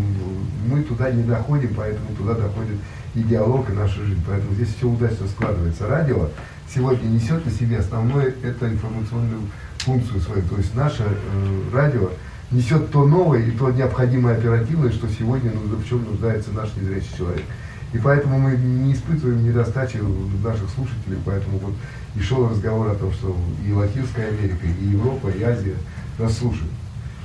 мы 0.67 0.83
туда 0.83 1.11
не 1.11 1.23
доходим, 1.23 1.75
поэтому 1.77 2.15
туда 2.17 2.35
доходит 2.35 2.77
и 3.15 3.23
диалог, 3.23 3.69
и 3.71 3.73
наша 3.73 4.05
жизнь. 4.05 4.23
Поэтому 4.27 4.55
здесь 4.55 4.75
все 4.77 4.89
удачно 4.89 5.27
складывается. 5.27 5.87
Радио 5.87 6.29
сегодня 6.73 7.09
несет 7.09 7.45
на 7.45 7.51
себе 7.51 7.79
основное 7.79 8.35
это 8.43 8.69
информационную 8.69 9.43
функцию 9.79 10.21
свою. 10.21 10.43
То 10.43 10.57
есть 10.57 10.75
наше 10.75 11.03
э, 11.03 11.61
радио 11.73 12.11
несет 12.51 12.91
то 12.91 13.07
новое 13.07 13.41
и 13.41 13.51
то 13.51 13.71
необходимое 13.71 14.37
оперативное, 14.37 14.91
что 14.91 15.09
сегодня 15.09 15.53
ну, 15.53 15.77
в 15.77 15.89
чем 15.89 16.05
нуждается 16.05 16.51
наш 16.53 16.75
незрячий 16.77 17.11
человек. 17.17 17.45
И 17.93 17.99
поэтому 17.99 18.39
мы 18.39 18.57
не 18.57 18.93
испытываем 18.93 19.45
недостачи 19.45 19.99
наших 20.45 20.71
слушателей, 20.71 21.19
поэтому 21.25 21.59
вот 21.59 21.75
и 22.15 22.21
шел 22.21 22.49
разговор 22.49 22.89
о 22.89 22.95
том, 22.95 23.13
что 23.13 23.37
и 23.67 23.73
Латинская 23.73 24.29
Америка, 24.29 24.67
и 24.67 24.85
Европа, 24.85 25.29
и 25.29 25.43
Азия 25.43 25.77
нас 26.19 26.39
слушают. 26.39 26.71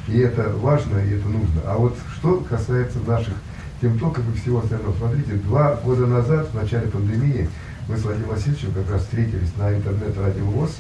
И 0.07 0.19
это 0.19 0.51
важно, 0.57 0.97
и 0.99 1.17
это 1.17 1.27
нужно. 1.27 1.61
А 1.65 1.77
вот 1.77 1.95
что 2.15 2.37
касается 2.49 2.99
наших 3.05 3.33
темтоков 3.81 4.23
и 4.33 4.39
всего 4.39 4.59
остального, 4.59 4.95
смотрите, 4.97 5.33
два 5.33 5.75
года 5.75 6.07
назад, 6.07 6.49
в 6.51 6.55
начале 6.55 6.87
пандемии, 6.87 7.49
мы 7.87 7.97
с 7.97 8.03
Владимиром 8.03 8.31
Васильевичем 8.31 8.71
как 8.71 8.89
раз 8.91 9.01
встретились 9.01 9.55
на 9.57 9.73
интернет-радио 9.75 10.45
ВОЗ, 10.45 10.71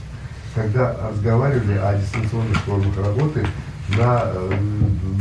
когда 0.55 0.95
разговаривали 1.09 1.77
о 1.77 1.99
дистанционных 1.99 2.57
формах 2.59 2.97
работы 2.97 3.45
на, 3.89 4.33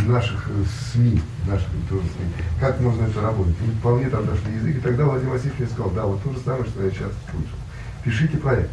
наших 0.07 0.49
э, 0.49 0.65
СМИ, 0.93 1.21
наших 1.47 1.69
тоже 1.89 2.03
СМИ, 2.03 2.27
как 2.61 2.81
можно 2.81 3.05
это 3.05 3.21
работать. 3.21 3.55
И 3.67 3.79
вполне 3.79 4.09
там 4.09 4.27
дошли 4.27 4.55
язык, 4.55 4.77
и 4.77 4.81
тогда 4.81 5.05
Владимир 5.05 5.33
Васильевич 5.33 5.71
сказал, 5.71 5.91
да, 5.91 6.05
вот 6.05 6.23
то 6.23 6.33
же 6.33 6.39
самое, 6.39 6.65
что 6.65 6.83
я 6.83 6.91
сейчас 6.91 7.13
слышал. 7.31 7.59
Пишите 8.05 8.37
проект. 8.39 8.71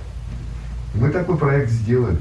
Мы 0.96 1.10
такой 1.10 1.38
проект 1.38 1.72
сделали. 1.72 2.20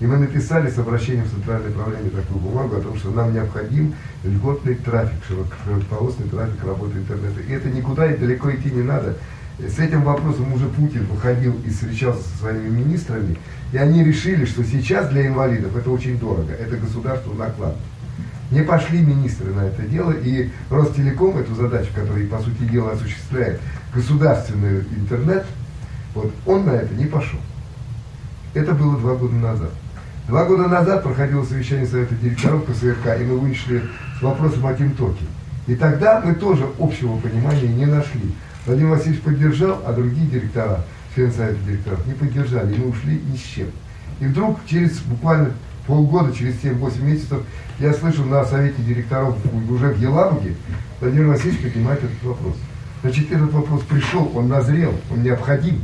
И 0.00 0.06
мы 0.06 0.16
написали 0.16 0.70
с 0.70 0.78
обращением 0.78 1.26
в 1.26 1.30
Центральное 1.30 1.70
правление 1.72 2.10
такую 2.10 2.40
бумагу 2.40 2.76
о 2.76 2.80
том, 2.80 2.96
что 2.96 3.10
нам 3.10 3.34
необходим 3.34 3.94
льготный 4.24 4.74
трафик, 4.74 5.18
широкополосный 5.28 6.26
трафик 6.28 6.64
работы 6.64 6.96
интернета. 6.96 7.40
И 7.40 7.52
это 7.52 7.68
никуда 7.68 8.10
и 8.10 8.16
далеко 8.16 8.50
идти 8.50 8.70
не 8.70 8.82
надо. 8.82 9.16
С 9.68 9.78
этим 9.78 10.02
вопросом 10.02 10.52
уже 10.54 10.66
Путин 10.68 11.04
выходил 11.04 11.54
и 11.66 11.70
встречался 11.70 12.22
со 12.22 12.38
своими 12.38 12.68
министрами, 12.68 13.36
и 13.72 13.76
они 13.76 14.02
решили, 14.02 14.46
что 14.46 14.64
сейчас 14.64 15.08
для 15.10 15.26
инвалидов 15.26 15.76
это 15.76 15.90
очень 15.90 16.18
дорого, 16.18 16.52
это 16.52 16.76
государство 16.76 17.34
наклад. 17.34 17.76
Не 18.50 18.62
пошли 18.62 19.00
министры 19.00 19.52
на 19.52 19.60
это 19.60 19.82
дело, 19.82 20.12
и 20.12 20.50
Ростелеком 20.70 21.38
эту 21.38 21.54
задачу, 21.54 21.88
которую, 21.94 22.28
по 22.28 22.38
сути 22.40 22.62
дела, 22.62 22.92
осуществляет 22.92 23.60
государственный 23.94 24.80
интернет, 24.96 25.44
вот 26.14 26.32
он 26.46 26.64
на 26.64 26.70
это 26.70 26.94
не 26.94 27.04
пошел. 27.04 27.38
Это 28.54 28.72
было 28.72 28.96
два 28.98 29.14
года 29.14 29.34
назад. 29.34 29.70
Два 30.26 30.44
года 30.46 30.68
назад 30.68 31.02
проходило 31.02 31.44
совещание 31.44 31.86
Совета 31.86 32.14
директоров 32.14 32.64
КСРК, 32.64 33.20
и 33.20 33.24
мы 33.24 33.38
вышли 33.38 33.82
с 34.18 34.22
вопросом 34.22 34.66
о 34.66 34.74
Тимтоке. 34.74 35.24
И 35.66 35.74
тогда 35.74 36.20
мы 36.24 36.34
тоже 36.34 36.66
общего 36.78 37.16
понимания 37.18 37.68
не 37.68 37.86
нашли. 37.86 38.32
Владимир 38.66 38.90
Васильевич 38.90 39.22
поддержал, 39.22 39.82
а 39.86 39.92
другие 39.92 40.26
директора, 40.26 40.84
члены 41.14 41.32
Совета 41.32 41.58
директоров, 41.66 42.06
не 42.06 42.14
поддержали, 42.14 42.74
и 42.74 42.78
мы 42.78 42.88
ушли 42.90 43.20
ни 43.30 43.36
с 43.36 43.40
чем. 43.40 43.68
И 44.20 44.26
вдруг 44.26 44.58
через 44.66 44.98
буквально 45.00 45.52
полгода, 45.86 46.32
через 46.32 46.62
7-8 46.62 47.02
месяцев, 47.02 47.42
я 47.78 47.92
слышу 47.94 48.24
на 48.24 48.44
Совете 48.44 48.82
директоров 48.82 49.36
уже 49.68 49.88
в 49.88 50.00
Елабуге, 50.00 50.54
Владимир 51.00 51.28
Васильевич 51.28 51.62
поднимает 51.62 52.04
этот 52.04 52.22
вопрос. 52.22 52.56
Значит, 53.02 53.32
этот 53.32 53.50
вопрос 53.52 53.82
пришел, 53.82 54.30
он 54.34 54.48
назрел, 54.48 54.92
он 55.10 55.22
необходим. 55.22 55.80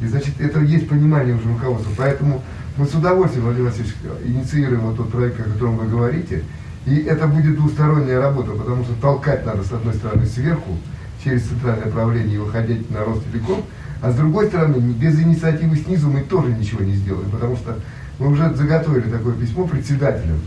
И 0.00 0.06
значит, 0.06 0.40
это 0.40 0.60
есть 0.60 0.88
понимание 0.88 1.34
уже 1.34 1.48
руководства. 1.48 1.92
Поэтому 1.96 2.42
мы 2.76 2.86
с 2.86 2.94
удовольствием, 2.94 3.44
Владимир 3.44 3.68
Васильевич, 3.68 3.94
инициируем 4.24 4.80
вот 4.80 4.96
тот 4.96 5.12
проект, 5.12 5.38
о 5.40 5.44
котором 5.44 5.76
вы 5.76 5.86
говорите. 5.86 6.42
И 6.86 6.96
это 6.96 7.26
будет 7.26 7.56
двусторонняя 7.56 8.20
работа, 8.20 8.52
потому 8.52 8.84
что 8.84 8.94
толкать 8.94 9.44
надо, 9.44 9.62
с 9.62 9.72
одной 9.72 9.94
стороны, 9.94 10.26
сверху, 10.26 10.76
через 11.24 11.42
центральное 11.44 11.90
правление 11.90 12.36
и 12.36 12.38
выходить 12.38 12.90
на 12.90 13.04
рост 13.04 13.24
Ростелеком, 13.24 13.62
а 14.02 14.12
с 14.12 14.14
другой 14.14 14.48
стороны, 14.48 14.76
без 14.76 15.18
инициативы 15.18 15.76
снизу 15.76 16.10
мы 16.10 16.20
тоже 16.20 16.52
ничего 16.52 16.84
не 16.84 16.94
сделаем, 16.94 17.30
потому 17.30 17.56
что 17.56 17.78
мы 18.18 18.28
уже 18.28 18.54
заготовили 18.54 19.10
такое 19.10 19.32
письмо 19.34 19.66
председателям, 19.66 20.38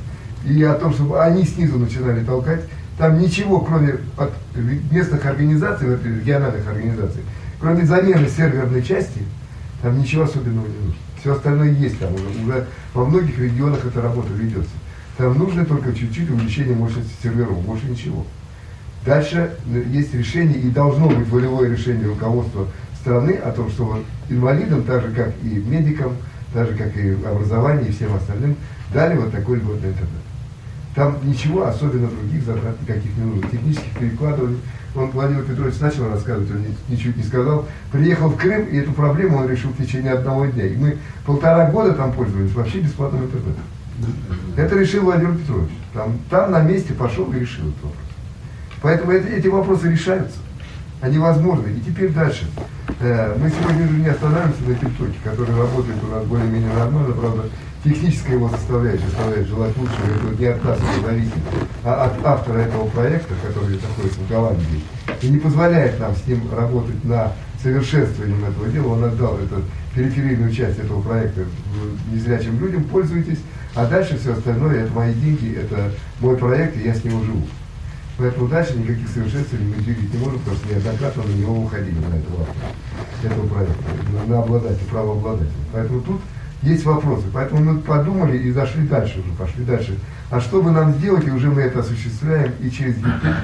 и 0.45 0.63
о 0.63 0.75
том, 0.75 0.93
чтобы 0.93 1.21
они 1.21 1.43
снизу 1.43 1.79
начинали 1.79 2.23
толкать, 2.23 2.61
там 2.97 3.19
ничего, 3.19 3.59
кроме 3.59 3.95
местных 4.91 5.25
организаций, 5.25 5.87
региональных 5.89 6.67
организаций, 6.67 7.21
кроме 7.59 7.85
замены 7.85 8.27
серверной 8.27 8.83
части, 8.83 9.21
там 9.81 9.99
ничего 9.99 10.23
особенного 10.23 10.67
не 10.67 10.77
нужно. 10.77 10.95
Все 11.19 11.33
остальное 11.33 11.71
есть 11.71 11.99
там 11.99 12.13
уже, 12.13 12.23
уже 12.43 12.67
во 12.93 13.05
многих 13.05 13.37
регионах 13.39 13.85
эта 13.85 14.01
работа 14.01 14.29
ведется. 14.33 14.71
Там 15.17 15.37
нужно 15.37 15.65
только 15.65 15.93
чуть-чуть 15.93 16.29
увеличение 16.29 16.75
мощности 16.75 17.11
серверов, 17.21 17.59
больше 17.63 17.87
ничего. 17.87 18.25
Дальше 19.07 19.51
есть 19.89 20.13
решение, 20.13 20.59
и 20.59 20.69
должно 20.69 21.07
быть 21.07 21.29
волевое 21.29 21.69
решение 21.69 22.07
руководства 22.07 22.67
страны 22.99 23.31
о 23.31 23.51
том, 23.51 23.69
что 23.69 23.85
вот 23.85 24.03
инвалидам, 24.29 24.83
так 24.83 25.01
же 25.01 25.11
как 25.13 25.31
и 25.43 25.47
медикам, 25.47 26.11
так 26.53 26.67
же 26.67 26.75
как 26.75 26.93
и 26.97 27.11
образованию 27.11 27.87
и 27.87 27.91
всем 27.93 28.13
остальным, 28.13 28.57
дали 28.93 29.15
вот 29.15 29.31
такой 29.31 29.59
льготный 29.59 29.91
интернет. 29.91 30.09
Там 30.93 31.15
ничего 31.23 31.67
особенно 31.67 32.09
других 32.09 32.43
затрат 32.43 32.81
никаких 32.81 33.15
не 33.15 33.23
нужно. 33.23 33.49
Технических 33.49 33.97
перекладываний. 33.97 34.59
Он, 34.93 35.09
Владимир 35.11 35.43
Петрович, 35.43 35.79
начал 35.79 36.09
рассказывать, 36.09 36.51
он 36.51 36.65
ничего 36.89 37.13
не 37.15 37.23
сказал. 37.23 37.65
Приехал 37.93 38.27
в 38.27 38.35
Крым, 38.35 38.65
и 38.65 38.75
эту 38.75 38.91
проблему 38.91 39.37
он 39.37 39.47
решил 39.47 39.69
в 39.69 39.77
течение 39.77 40.11
одного 40.11 40.47
дня. 40.47 40.65
И 40.65 40.75
мы 40.75 40.97
полтора 41.25 41.69
года 41.71 41.93
там 41.93 42.11
пользовались 42.11 42.51
вообще 42.53 42.79
бесплатным 42.79 43.23
интернетом. 43.23 43.63
Это 44.57 44.77
решил 44.77 45.03
Владимир 45.03 45.35
Петрович. 45.37 45.69
Там, 45.93 46.17
там 46.29 46.51
на 46.51 46.61
месте 46.61 46.93
пошел 46.93 47.31
и 47.31 47.39
решил 47.39 47.69
этот 47.69 47.83
вопрос. 47.83 48.06
Поэтому 48.81 49.11
это, 49.11 49.27
эти 49.27 49.47
вопросы 49.47 49.89
решаются. 49.89 50.37
Они 51.01 51.17
возможны. 51.17 51.69
И 51.69 51.79
теперь 51.81 52.11
дальше. 52.11 52.47
Э, 52.99 53.35
мы 53.37 53.49
сегодня 53.49 53.85
уже 53.85 53.97
не 53.97 54.07
останавливаемся 54.07 54.63
на 54.63 54.75
ТикТоке, 54.75 55.17
который 55.23 55.55
работает 55.55 55.97
у 56.03 56.07
нас 56.07 56.23
более-менее 56.25 56.73
нормально, 56.73 57.13
правда, 57.13 57.43
техническая 57.83 58.35
его 58.35 58.49
составляющая 58.49 59.05
оставляет 59.05 59.47
желать 59.47 59.77
лучшего, 59.77 60.31
это 60.31 60.41
не 60.41 60.45
от 60.47 60.63
нас 60.63 60.79
а 61.83 62.05
от 62.05 62.25
автора 62.25 62.59
этого 62.59 62.87
проекта, 62.87 63.33
который 63.45 63.75
находится 63.75 64.19
в 64.19 64.29
Голландии, 64.29 64.81
и 65.21 65.29
не 65.29 65.37
позволяет 65.37 65.99
нам 65.99 66.15
с 66.15 66.25
ним 66.25 66.41
работать 66.53 67.03
на 67.03 67.33
совершенствованием 67.61 68.43
этого 68.45 68.67
дела. 68.67 68.93
Он 68.93 69.03
отдал 69.03 69.37
эту 69.37 69.63
периферийную 69.95 70.51
часть 70.51 70.79
этого 70.79 71.01
проекта 71.01 71.45
незрячим 72.11 72.59
людям, 72.59 72.83
пользуйтесь, 72.85 73.39
а 73.75 73.85
дальше 73.85 74.17
все 74.17 74.33
остальное, 74.33 74.85
это 74.85 74.93
мои 74.93 75.13
деньги, 75.13 75.55
это 75.55 75.91
мой 76.19 76.37
проект, 76.37 76.77
и 76.77 76.83
я 76.83 76.93
с 76.93 77.03
него 77.03 77.23
живу. 77.23 77.43
Поэтому 78.17 78.47
дальше 78.47 78.77
никаких 78.77 79.07
совершенствований 79.09 79.75
мы 79.75 79.83
двигать 79.83 80.11
не 80.11 80.19
можем, 80.19 80.39
потому 80.39 80.57
что 80.57 80.73
неоднократно 80.73 81.23
на 81.23 81.33
него 81.33 81.63
уходили 81.63 81.95
на 81.99 82.15
этого, 82.15 82.47
этого 83.23 83.47
проекта, 83.47 83.83
на, 84.27 84.39
обладателя, 84.39 84.87
правообладателя. 84.89 85.51
Поэтому 85.71 86.01
тут 86.01 86.21
есть 86.63 86.83
вопросы. 86.83 87.25
Поэтому 87.31 87.61
мы 87.61 87.79
подумали 87.79 88.37
и 88.37 88.51
зашли 88.51 88.87
дальше 88.87 89.19
уже, 89.19 89.29
пошли 89.37 89.63
дальше. 89.63 89.99
А 90.31 90.41
что 90.41 90.63
бы 90.63 90.71
нам 90.71 90.93
сделать, 90.93 91.27
и 91.27 91.31
уже 91.31 91.49
мы 91.49 91.61
это 91.61 91.79
осуществляем 91.79 92.53
и 92.59 92.71
через 92.71 92.97
YouTube, 92.97 93.35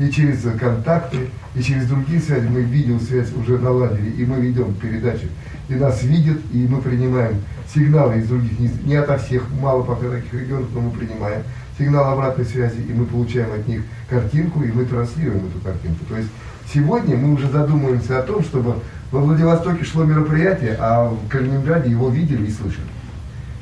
и 0.00 0.10
через 0.10 0.42
контакты, 0.58 1.30
и 1.54 1.62
через 1.62 1.86
другие 1.86 2.20
связи. 2.20 2.48
Мы 2.48 2.62
видеосвязь 2.62 3.32
уже 3.34 3.56
наладили, 3.58 4.10
и 4.10 4.26
мы 4.26 4.40
ведем 4.40 4.74
передачи. 4.74 5.28
И 5.68 5.74
нас 5.74 6.02
видят, 6.02 6.38
и 6.52 6.66
мы 6.68 6.80
принимаем 6.80 7.42
сигналы 7.72 8.18
из 8.18 8.28
других, 8.28 8.58
не, 8.58 8.70
не 8.84 8.96
ото 8.96 9.18
всех, 9.18 9.44
мало 9.60 9.82
пока 9.82 10.08
таких 10.08 10.32
регионов, 10.32 10.68
но 10.74 10.80
мы 10.80 10.90
принимаем 10.90 11.42
сигнал 11.78 12.12
обратной 12.12 12.44
связи, 12.44 12.80
и 12.80 12.92
мы 12.92 13.06
получаем 13.06 13.52
от 13.52 13.66
них 13.68 13.82
картинку, 14.10 14.62
и 14.62 14.72
мы 14.72 14.84
транслируем 14.84 15.46
эту 15.46 15.60
картинку. 15.64 16.04
То 16.08 16.16
есть 16.16 16.28
сегодня 16.72 17.16
мы 17.16 17.32
уже 17.32 17.48
задумываемся 17.48 18.18
о 18.18 18.22
том, 18.22 18.42
чтобы 18.42 18.76
во 19.10 19.20
Владивостоке 19.20 19.84
шло 19.84 20.04
мероприятие, 20.04 20.76
а 20.78 21.08
в 21.08 21.28
Калининграде 21.28 21.90
его 21.90 22.08
видели 22.10 22.46
и 22.46 22.50
слышали. 22.50 22.86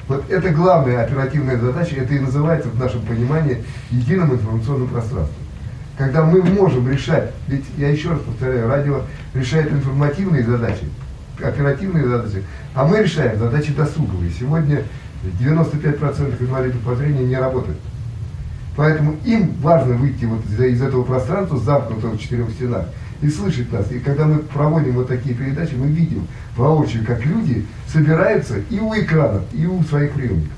Вот 0.09 0.31
это 0.31 0.51
главная 0.51 1.05
оперативная 1.05 1.59
задача, 1.59 1.97
это 1.97 2.15
и 2.15 2.21
называется 2.21 2.69
в 2.69 2.79
нашем 2.79 3.03
понимании 3.03 3.65
единым 3.91 4.33
информационным 4.33 4.89
пространством. 4.89 5.37
Когда 5.99 6.25
мы 6.25 6.43
можем 6.43 6.89
решать, 6.89 7.33
ведь 7.49 7.65
я 7.77 7.89
еще 7.91 8.11
раз 8.11 8.21
повторяю, 8.21 8.69
радио 8.69 9.03
решает 9.35 9.73
информативные 9.73 10.45
задачи, 10.45 10.85
оперативные 11.43 12.07
задачи, 12.07 12.45
а 12.75 12.87
мы 12.87 13.03
решаем 13.03 13.39
задачи 13.39 13.73
досуговые. 13.73 14.31
Сегодня 14.31 14.85
95% 15.41 16.41
инвалидов 16.41 16.81
по 16.83 16.95
зрению 16.95 17.27
не 17.27 17.37
работают. 17.37 17.79
Поэтому 18.76 19.16
им 19.25 19.54
важно 19.62 19.95
выйти 19.95 20.26
вот 20.26 20.45
из, 20.47 20.61
из 20.61 20.83
этого 20.83 21.02
пространства, 21.02 21.59
замкнутого 21.59 22.12
в 22.12 22.21
четырех 22.21 22.50
стенах, 22.50 22.87
и 23.23 23.30
слышать 23.30 23.73
нас. 23.73 23.90
И 23.90 23.99
когда 23.99 24.26
мы 24.26 24.38
проводим 24.40 24.92
вот 24.92 25.09
такие 25.09 25.35
передачи, 25.35 25.75
мы 25.75 25.87
видим 25.87 26.26
воочию, 26.56 27.04
как 27.06 27.25
люди 27.25 27.64
собираются 27.88 28.59
и 28.71 28.78
у 28.78 28.95
экранов, 28.95 29.42
и 29.54 29.66
у 29.66 29.83
своих 29.85 30.12
приемников. 30.12 30.52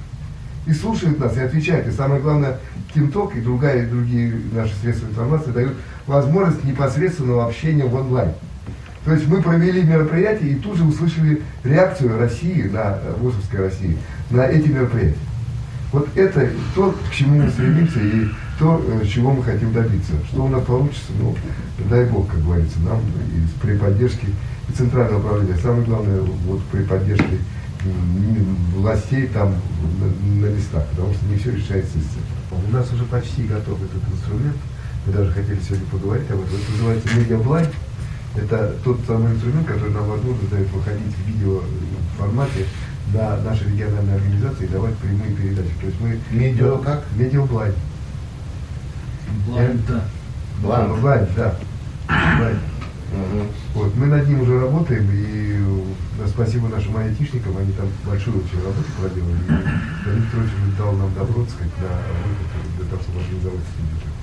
И 0.67 0.73
слушают 0.73 1.19
нас, 1.19 1.37
и 1.37 1.41
отвечают. 1.41 1.87
И 1.87 1.93
самое 1.93 2.21
главное, 2.21 2.59
Тимток 2.93 3.37
и 3.37 3.41
другая, 3.41 3.89
другие 3.89 4.35
наши 4.53 4.75
средства 4.77 5.07
информации 5.07 5.51
дают 5.51 5.75
возможность 6.07 6.65
непосредственного 6.65 7.47
общения 7.47 7.85
в 7.85 7.95
онлайн. 7.95 8.33
То 9.05 9.13
есть 9.13 9.29
мы 9.29 9.41
провели 9.41 9.83
мероприятие 9.83 10.51
и 10.51 10.55
тут 10.57 10.77
же 10.77 10.85
услышали 10.85 11.41
реакцию 11.65 12.19
России, 12.19 12.63
на, 12.63 12.99
ВУЗовской 13.19 13.61
России, 13.61 13.97
на 14.31 14.43
эти 14.47 14.69
мероприятия. 14.69 15.17
Вот 15.93 16.09
это 16.17 16.51
то, 16.75 16.93
к 16.93 17.15
чему 17.15 17.43
мы 17.43 17.51
стремимся 17.51 18.01
и 18.01 18.29
то, 18.59 18.85
э, 18.87 19.07
чего 19.07 19.33
мы 19.33 19.43
хотим 19.43 19.73
добиться. 19.73 20.13
Что 20.29 20.45
у 20.45 20.49
нас 20.49 20.63
получится, 20.65 21.13
ну, 21.19 21.35
дай 21.89 22.05
Бог, 22.07 22.29
как 22.29 22.45
говорится, 22.45 22.79
нам 22.81 22.99
и 22.99 23.63
при 23.63 23.77
поддержке 23.77 24.27
и 24.69 24.73
центрального 24.73 25.21
управления. 25.21 25.57
Самое 25.63 25.85
главное, 25.85 26.21
вот 26.21 26.63
при 26.71 26.83
поддержке 26.83 27.39
властей 28.75 29.27
там 29.29 29.55
на, 30.01 30.47
местах, 30.47 30.85
потому 30.91 31.15
что 31.15 31.25
не 31.27 31.37
все 31.37 31.53
решается 31.53 31.99
из 31.99 32.05
центра. 32.05 32.69
У 32.69 32.73
нас 32.73 32.93
уже 32.93 33.05
почти 33.05 33.45
готов 33.45 33.79
этот 33.83 34.03
инструмент. 34.13 34.57
Мы 35.07 35.13
даже 35.13 35.33
хотели 35.33 35.59
сегодня 35.61 35.87
поговорить 35.87 36.31
об 36.31 36.41
этом. 36.41 36.55
Это 36.57 36.73
называется 36.73 37.17
медиаблайн. 37.17 37.67
Это 38.37 38.75
тот 38.85 39.01
самый 39.07 39.33
инструмент, 39.33 39.67
который 39.67 39.93
нам 39.93 40.09
возможность 40.09 40.51
дает 40.51 40.71
выходить 40.71 41.15
в 41.15 41.29
видео 41.29 41.63
формате 42.19 42.67
на 43.15 43.37
наши 43.43 43.65
региональные 43.65 44.17
организации 44.17 44.67
давать 44.67 44.97
прямые 44.97 45.35
передачи. 45.35 45.71
То 45.81 45.87
есть 45.87 46.01
мы... 46.01 46.19
Медиа 46.31 46.79
как? 46.79 47.05
Media 47.17 47.43
Blind. 47.43 47.77
Blind, 49.47 49.87
да. 49.87 50.05
Blind, 50.63 51.29
да. 51.37 51.55
Blind. 52.07 52.59
Угу. 53.11 53.47
Вот, 53.75 53.95
мы 53.97 54.07
над 54.07 54.29
ним 54.29 54.43
уже 54.43 54.61
работаем, 54.61 55.09
и 55.11 55.65
спасибо 56.27 56.69
нашим 56.69 56.97
айтишникам, 56.97 57.57
они 57.57 57.73
там 57.73 57.87
большую 58.05 58.45
очень 58.45 58.63
работу 58.63 58.85
проделали. 59.01 59.33
И 59.33 60.07
Леонид 60.07 60.25
Петрович 60.27 60.51
дал 60.77 60.93
нам 60.93 61.15
добро, 61.15 61.43
так 61.45 61.51
сказать, 61.51 61.73
на 61.81 61.89
выход 62.29 62.49
для 62.77 62.87
того, 62.91 63.03
чтобы 63.03 63.21
организовать 63.21 63.65
студию. 63.73 64.18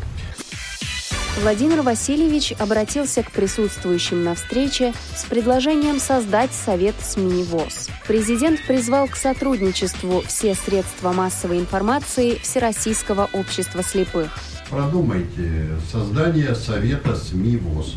Владимир 1.41 1.81
Васильевич 1.81 2.53
обратился 2.57 3.21
к 3.21 3.29
присутствующим 3.29 4.23
на 4.23 4.35
встрече 4.35 4.93
с 5.15 5.25
предложением 5.25 5.99
создать 5.99 6.51
Совет 6.53 6.95
СМИ 7.01 7.43
ВОС. 7.43 7.89
Президент 8.07 8.61
призвал 8.65 9.07
к 9.07 9.17
сотрудничеству 9.17 10.23
все 10.25 10.55
средства 10.55 11.11
массовой 11.11 11.59
информации 11.59 12.39
Всероссийского 12.41 13.29
общества 13.33 13.83
слепых. 13.83 14.31
Продумайте 14.69 15.67
создание 15.91 16.55
Совета 16.55 17.17
СМИ 17.17 17.57
ВОЗ. 17.57 17.95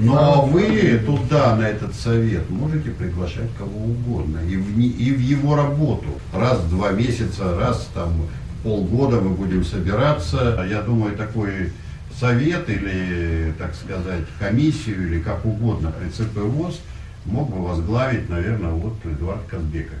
Но 0.00 0.46
вы 0.46 1.00
туда, 1.06 1.54
на 1.56 1.68
этот 1.68 1.94
совет, 1.94 2.50
можете 2.50 2.90
приглашать 2.90 3.50
кого 3.58 3.84
угодно. 3.84 4.38
И 4.48 4.56
в, 4.56 4.76
не, 4.76 4.88
и 4.88 5.12
в 5.12 5.20
его 5.20 5.54
работу. 5.54 6.06
Раз 6.32 6.58
в 6.58 6.70
два 6.70 6.90
месяца, 6.90 7.56
раз 7.56 7.88
там 7.94 8.12
полгода 8.62 9.20
мы 9.20 9.30
будем 9.30 9.64
собираться. 9.64 10.64
Я 10.68 10.82
думаю, 10.82 11.16
такой 11.16 11.72
совет 12.18 12.68
или, 12.68 13.54
так 13.58 13.74
сказать, 13.74 14.24
комиссию 14.38 15.08
или 15.08 15.20
как 15.20 15.44
угодно 15.44 15.92
при 15.92 16.08
ЦП 16.08 16.38
ВОЗ 16.38 16.80
мог 17.24 17.50
бы 17.50 17.64
возглавить, 17.64 18.28
наверное, 18.28 18.72
вот 18.72 18.94
Эдуард 19.04 19.44
Казбекович. 19.48 19.98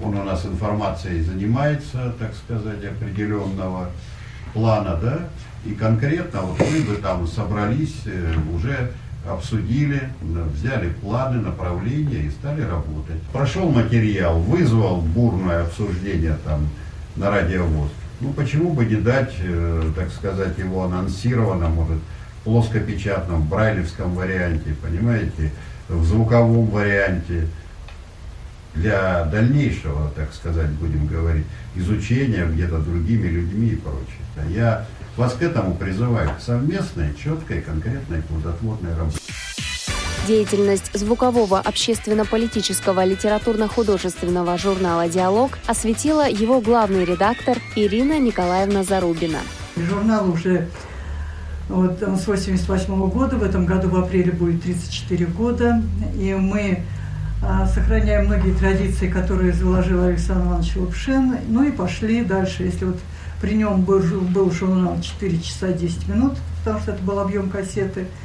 Он 0.00 0.16
у 0.16 0.24
нас 0.24 0.44
информацией 0.44 1.22
занимается, 1.22 2.14
так 2.18 2.34
сказать, 2.34 2.84
определенного 2.84 3.90
плана, 4.52 4.98
да, 5.00 5.20
и 5.64 5.74
конкретно 5.74 6.42
вот 6.42 6.58
вы 6.58 6.80
бы 6.82 6.96
там 6.96 7.26
собрались, 7.26 8.02
э, 8.06 8.34
уже 8.54 8.92
обсудили, 9.28 10.10
взяли 10.20 10.90
планы, 10.90 11.40
направления 11.40 12.24
и 12.24 12.30
стали 12.30 12.60
работать. 12.62 13.20
Прошел 13.32 13.70
материал, 13.70 14.38
вызвал 14.38 15.00
бурное 15.00 15.62
обсуждение 15.64 16.36
там 16.44 16.68
на 17.16 17.30
радиовоз. 17.30 17.90
Ну 18.20 18.32
почему 18.32 18.72
бы 18.72 18.84
не 18.84 18.96
дать, 18.96 19.34
э, 19.40 19.90
так 19.96 20.10
сказать, 20.10 20.58
его 20.58 20.84
анонсировано, 20.84 21.68
может, 21.68 21.98
плоскопечатном, 22.44 23.48
брайлевском 23.48 24.14
варианте, 24.14 24.74
понимаете, 24.82 25.50
в 25.88 26.04
звуковом 26.04 26.66
варианте, 26.66 27.48
для 28.74 29.24
дальнейшего, 29.26 30.10
так 30.16 30.34
сказать, 30.34 30.70
будем 30.70 31.06
говорить, 31.06 31.46
изучения 31.76 32.44
где-то 32.44 32.80
другими 32.80 33.28
людьми 33.28 33.68
и 33.68 33.76
прочее. 33.76 34.50
Я 34.50 34.86
вас 35.16 35.34
к 35.34 35.42
этому 35.42 35.76
призываю, 35.76 36.30
к 36.36 36.40
совместной, 36.40 37.14
четкой, 37.14 37.62
конкретной, 37.62 38.22
плодотворной 38.22 38.96
работе. 38.96 39.23
Деятельность 40.26 40.90
звукового 40.94 41.58
общественно-политического 41.58 43.04
литературно-художественного 43.04 44.56
журнала 44.56 45.06
«Диалог» 45.06 45.58
осветила 45.66 46.26
его 46.26 46.62
главный 46.62 47.04
редактор 47.04 47.58
Ирина 47.76 48.18
Николаевна 48.18 48.84
Зарубина. 48.84 49.40
Журнал 49.76 50.30
уже 50.30 50.68
вот, 51.68 52.02
он 52.02 52.16
с 52.16 52.26
88 52.26 53.10
года, 53.10 53.36
в 53.36 53.42
этом 53.42 53.66
году 53.66 53.90
в 53.90 53.96
апреле 53.96 54.32
будет 54.32 54.62
34 54.62 55.26
года, 55.26 55.82
и 56.18 56.32
мы 56.32 56.82
а, 57.42 57.66
сохраняем 57.66 58.24
многие 58.24 58.54
традиции, 58.54 59.08
которые 59.08 59.52
заложил 59.52 60.04
Александр 60.04 60.46
Иванович 60.46 60.76
Лапшин, 60.76 61.36
ну 61.48 61.64
и 61.64 61.70
пошли 61.70 62.24
дальше. 62.24 62.62
Если 62.62 62.86
вот 62.86 62.98
при 63.42 63.56
нем 63.56 63.82
был, 63.82 64.00
был 64.00 64.50
журнал 64.50 64.98
4 65.02 65.38
часа 65.40 65.68
10 65.68 66.08
минут, 66.08 66.32
потому 66.60 66.80
что 66.80 66.92
это 66.92 67.02
был 67.02 67.18
объем 67.18 67.50
кассеты– 67.50 68.06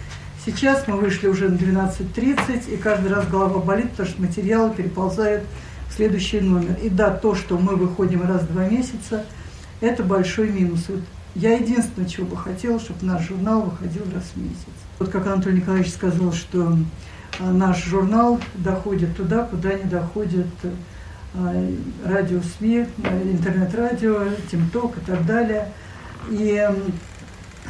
Сейчас 0.50 0.88
мы 0.88 0.98
вышли 0.98 1.28
уже 1.28 1.48
на 1.48 1.58
12.30, 1.58 2.74
и 2.74 2.78
каждый 2.78 3.12
раз 3.12 3.28
голова 3.28 3.60
болит, 3.60 3.92
потому 3.92 4.10
что 4.10 4.20
материалы 4.20 4.74
переползают 4.74 5.44
в 5.88 5.94
следующий 5.94 6.42
номер. 6.42 6.76
И 6.82 6.90
да, 6.90 7.12
то, 7.12 7.36
что 7.36 7.60
мы 7.60 7.76
выходим 7.76 8.28
раз 8.28 8.42
в 8.42 8.52
два 8.52 8.68
месяца, 8.68 9.28
это 9.80 10.02
большой 10.02 10.50
минус. 10.50 10.86
Вот 10.88 11.02
я 11.36 11.54
единственное, 11.54 12.10
чего 12.10 12.26
бы 12.26 12.36
хотела, 12.36 12.80
чтобы 12.80 13.06
наш 13.06 13.28
журнал 13.28 13.62
выходил 13.62 14.02
раз 14.12 14.24
в 14.34 14.38
месяц. 14.38 14.74
Вот 14.98 15.10
как 15.10 15.28
Анатолий 15.28 15.58
Николаевич 15.58 15.94
сказал, 15.94 16.34
что 16.34 16.76
а, 17.40 17.52
наш 17.52 17.86
журнал 17.86 18.40
доходит 18.56 19.16
туда, 19.16 19.44
куда 19.44 19.74
не 19.74 19.84
доходит 19.84 20.48
а, 21.36 21.72
радио 22.06 22.42
СМИ, 22.58 22.88
интернет-радио, 23.24 24.30
ТимТок 24.50 24.98
и 24.98 25.02
так 25.02 25.28
далее. 25.28 25.72
И 26.32 26.68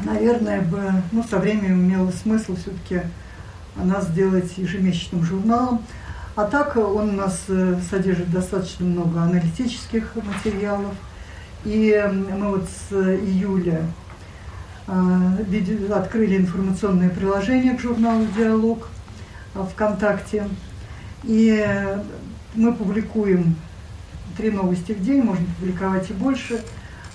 наверное, 0.03 0.62
бы, 0.62 0.91
ну, 1.12 1.23
со 1.23 1.38
временем 1.38 1.85
имело 1.85 2.12
смысл 2.12 2.55
все-таки 2.55 3.01
нас 3.75 4.07
сделать 4.07 4.57
ежемесячным 4.57 5.23
журналом. 5.23 5.83
А 6.35 6.45
так 6.45 6.77
он 6.77 7.09
у 7.09 7.13
нас 7.13 7.43
э, 7.49 7.79
содержит 7.89 8.31
достаточно 8.31 8.85
много 8.85 9.21
аналитических 9.21 10.15
материалов. 10.15 10.93
И 11.65 12.01
мы 12.39 12.49
вот 12.49 12.69
с 12.69 12.93
июля 12.93 13.81
э, 14.88 15.93
открыли 15.93 16.38
информационное 16.38 17.09
приложение 17.09 17.75
к 17.75 17.81
журналу 17.81 18.25
«Диалог» 18.38 18.88
ВКонтакте. 19.53 20.47
И 21.23 21.67
мы 22.55 22.73
публикуем 22.73 23.55
три 24.38 24.51
новости 24.51 24.93
в 24.93 25.03
день, 25.03 25.21
можно 25.23 25.45
публиковать 25.59 26.09
и 26.09 26.13
больше, 26.13 26.63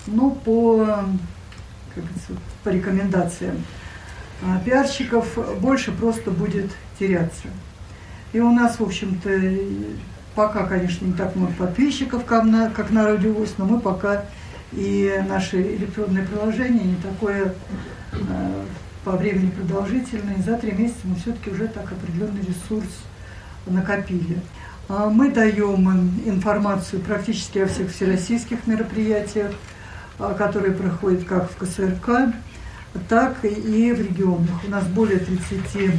но 0.05 0.29
по 0.29 0.99
как 1.95 2.37
по 2.63 2.69
рекомендациям 2.69 3.63
а, 4.43 4.59
пиарщиков, 4.63 5.37
больше 5.59 5.91
просто 5.91 6.31
будет 6.31 6.71
теряться. 6.99 7.47
И 8.33 8.39
у 8.39 8.51
нас, 8.51 8.79
в 8.79 8.83
общем-то, 8.83 9.29
пока, 10.35 10.65
конечно, 10.65 11.05
не 11.05 11.13
так 11.13 11.35
много 11.35 11.53
подписчиков, 11.53 12.25
как 12.25 12.43
на, 12.43 12.69
как 12.69 12.91
на 12.91 13.07
Радиовоз, 13.07 13.55
но 13.57 13.65
мы 13.65 13.79
пока 13.79 14.25
и 14.73 15.23
наше 15.27 15.61
электронное 15.61 16.25
приложение 16.25 16.83
не 16.83 16.95
такое 16.97 17.53
э, 18.11 18.65
по 19.05 19.11
времени 19.11 19.51
продолжительное. 19.51 20.37
За 20.45 20.57
три 20.57 20.73
месяца 20.73 20.99
мы 21.05 21.15
все-таки 21.15 21.49
уже 21.49 21.67
так 21.67 21.91
определенный 21.91 22.41
ресурс 22.41 22.89
накопили. 23.65 24.39
А 24.87 25.09
мы 25.09 25.31
даем 25.31 25.89
информацию 26.25 27.01
практически 27.01 27.59
о 27.59 27.67
всех 27.67 27.91
всероссийских 27.91 28.67
мероприятиях, 28.67 29.51
которые 30.17 30.73
проходят 30.73 31.25
как 31.25 31.49
в 31.51 31.57
КСРК, 31.57 32.33
так 33.09 33.43
и 33.43 33.91
в 33.91 33.99
регионах. 33.99 34.63
У 34.65 34.69
нас 34.69 34.85
более 34.85 35.19
30 35.19 35.91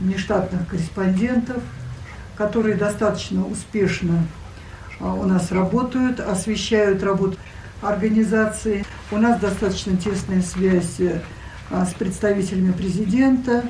внештатных 0.00 0.68
корреспондентов, 0.68 1.62
которые 2.36 2.76
достаточно 2.76 3.46
успешно 3.46 4.26
а, 5.00 5.14
у 5.14 5.24
нас 5.24 5.52
работают, 5.52 6.20
освещают 6.20 7.02
работу 7.02 7.38
организации. 7.82 8.84
У 9.10 9.16
нас 9.16 9.40
достаточно 9.40 9.96
тесная 9.96 10.42
связь 10.42 11.00
а, 11.70 11.86
с 11.86 11.94
представителями 11.94 12.72
президента. 12.72 13.64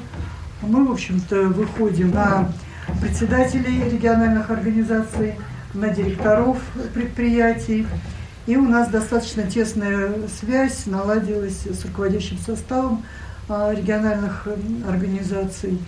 Мы, 0.62 0.86
в 0.86 0.92
общем-то, 0.92 1.42
выходим 1.48 2.10
на 2.10 2.50
председателей 3.00 3.88
региональных 3.88 4.50
организаций, 4.50 5.34
на 5.74 5.90
директоров 5.90 6.58
предприятий, 6.94 7.86
и 8.46 8.56
у 8.56 8.62
нас 8.62 8.88
достаточно 8.88 9.42
тесная 9.42 10.12
связь 10.28 10.86
наладилась 10.86 11.66
с 11.66 11.84
руководящим 11.84 12.38
составом 12.38 13.04
а, 13.48 13.72
региональных 13.72 14.46
организаций. 14.86 15.78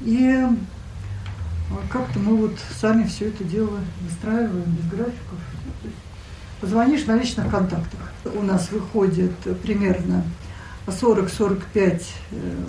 И 0.00 0.28
а, 0.38 0.56
как-то 1.90 2.18
мы 2.18 2.36
вот 2.36 2.58
сами 2.80 3.04
все 3.04 3.28
это 3.28 3.44
дело 3.44 3.78
выстраиваем 4.02 4.70
без 4.70 4.88
графиков. 4.88 5.38
Позвонишь 6.60 7.06
на 7.06 7.16
личных 7.16 7.50
контактах. 7.50 8.00
У 8.24 8.42
нас 8.42 8.70
выходит 8.70 9.32
примерно 9.62 10.24
40-45 10.86 11.64
э, 11.74 12.02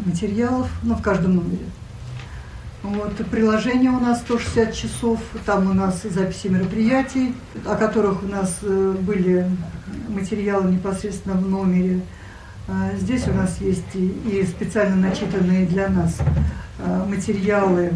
материалов, 0.06 0.70
ну, 0.84 0.96
в 0.96 1.02
каждом 1.02 1.36
номере. 1.36 1.66
Вот, 2.84 3.16
приложение 3.32 3.90
у 3.90 4.00
нас 4.00 4.20
160 4.20 4.74
часов, 4.74 5.20
там 5.46 5.70
у 5.70 5.74
нас 5.74 6.04
записи 6.04 6.48
мероприятий, 6.48 7.34
о 7.66 7.76
которых 7.76 8.24
у 8.24 8.28
нас 8.28 8.60
э, 8.62 8.96
были 9.02 9.50
материалы 10.10 10.72
непосредственно 10.72 11.36
в 11.36 11.50
номере. 11.50 12.02
А, 12.68 12.92
здесь 12.98 13.28
у 13.28 13.34
нас 13.34 13.60
есть 13.62 13.96
и 13.96 14.46
специально 14.48 14.96
начитанные 14.96 15.66
для 15.66 15.90
нас 15.90 16.18
а, 16.80 17.06
материалы 17.06 17.94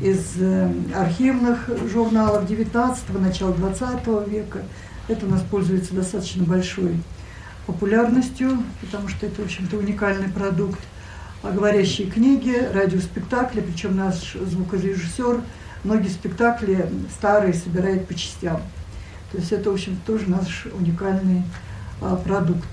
из 0.00 0.40
э, 0.40 0.72
архивных 0.94 1.68
журналов 1.92 2.50
19-го, 2.50 3.18
начала 3.18 3.52
20 3.52 4.28
века. 4.28 4.62
Это 5.08 5.26
у 5.26 5.28
нас 5.28 5.42
пользуется 5.42 5.94
достаточно 5.94 6.44
большой 6.44 6.96
популярностью, 7.66 8.62
потому 8.80 9.08
что 9.08 9.26
это, 9.26 9.42
в 9.42 9.44
общем-то, 9.44 9.76
уникальный 9.76 10.28
продукт 10.28 10.80
говорящие 11.50 12.08
книги, 12.08 12.56
радиоспектакли, 12.72 13.60
причем 13.60 13.96
наш 13.96 14.34
звукорежиссер 14.34 15.42
многие 15.84 16.08
спектакли 16.08 16.88
старые 17.10 17.54
собирает 17.54 18.06
по 18.06 18.14
частям. 18.14 18.60
То 19.32 19.38
есть 19.38 19.52
это, 19.52 19.70
в 19.70 19.74
общем, 19.74 19.98
тоже 20.06 20.28
наш 20.28 20.66
уникальный 20.72 21.42
а, 22.00 22.16
продукт. 22.16 22.68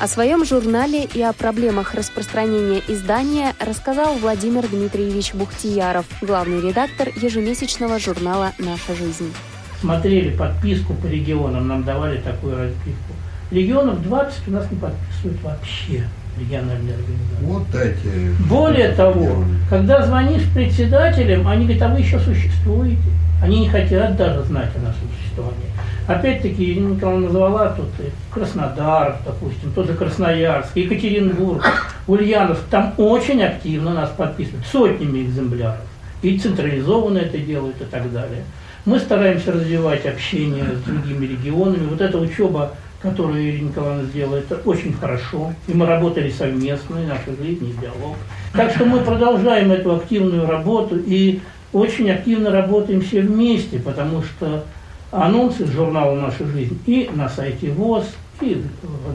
О 0.00 0.08
своем 0.08 0.44
журнале 0.44 1.04
и 1.04 1.22
о 1.22 1.32
проблемах 1.32 1.94
распространения 1.94 2.82
издания 2.88 3.54
рассказал 3.60 4.14
Владимир 4.14 4.66
Дмитриевич 4.66 5.34
Бухтияров, 5.34 6.06
главный 6.20 6.60
редактор 6.60 7.08
ежемесячного 7.08 7.98
журнала 8.00 8.52
«Наша 8.58 8.96
жизнь». 8.96 9.32
Смотрели 9.80 10.36
подписку 10.36 10.94
по 10.94 11.06
регионам, 11.06 11.68
нам 11.68 11.84
давали 11.84 12.20
такую 12.20 12.56
разбивку. 12.56 13.12
Регионов 13.50 14.02
20 14.02 14.48
у 14.48 14.50
нас 14.50 14.70
не 14.70 14.78
подписывают 14.78 15.42
вообще 15.42 16.08
региональные 16.38 16.94
организации. 16.94 17.42
Вот 17.42 17.74
эти. 17.74 18.42
Более 18.48 18.92
того, 18.92 19.44
когда 19.68 20.04
звонишь 20.06 20.42
председателям, 20.54 21.46
они 21.48 21.64
говорят, 21.64 21.82
а 21.82 21.94
вы 21.94 22.00
еще 22.00 22.18
существуете. 22.18 23.02
Они 23.42 23.60
не 23.60 23.68
хотят 23.68 24.16
даже 24.16 24.42
знать 24.44 24.70
о 24.76 24.78
нашем 24.78 25.08
существовании. 25.18 25.72
Опять-таки, 26.06 26.72
Ирина 26.72 26.94
Николаевна 26.94 27.26
назвала 27.26 27.68
тут 27.70 27.88
Краснодар, 28.30 29.16
допустим, 29.24 29.72
тот 29.72 29.86
же 29.86 29.94
Красноярск, 29.94 30.76
Екатеринбург, 30.76 31.64
Ульяновск. 32.06 32.62
Там 32.70 32.94
очень 32.96 33.42
активно 33.42 33.94
нас 33.94 34.10
подписывают, 34.10 34.66
сотнями 34.66 35.22
экземпляров. 35.22 35.80
И 36.22 36.38
централизованно 36.38 37.18
это 37.18 37.38
делают 37.38 37.80
и 37.80 37.84
так 37.84 38.12
далее. 38.12 38.44
Мы 38.84 38.98
стараемся 38.98 39.52
развивать 39.52 40.04
общение 40.06 40.64
с 40.64 40.82
другими 40.82 41.26
регионами. 41.26 41.86
Вот 41.86 42.00
эта 42.00 42.18
учеба 42.18 42.72
которую 43.02 43.42
Ирина 43.42 43.68
Николаевна 43.68 44.04
сделала, 44.04 44.36
это 44.36 44.56
очень 44.64 44.92
хорошо. 44.92 45.52
И 45.66 45.74
мы 45.74 45.86
работали 45.86 46.30
совместно, 46.30 46.98
и 46.98 47.06
наша 47.06 47.36
жизнь, 47.36 47.68
и 47.68 47.80
диалог. 47.80 48.16
Так 48.52 48.70
что 48.70 48.84
мы 48.84 49.00
продолжаем 49.00 49.72
эту 49.72 49.96
активную 49.96 50.46
работу 50.46 50.96
и 50.96 51.40
очень 51.72 52.10
активно 52.10 52.50
работаем 52.50 53.00
все 53.00 53.22
вместе, 53.22 53.78
потому 53.78 54.22
что 54.22 54.64
анонсы 55.10 55.66
журнала 55.66 56.14
«Наша 56.14 56.46
жизнь» 56.46 56.78
и 56.86 57.10
на 57.14 57.28
сайте 57.28 57.70
ВОЗ, 57.70 58.06
и 58.40 58.62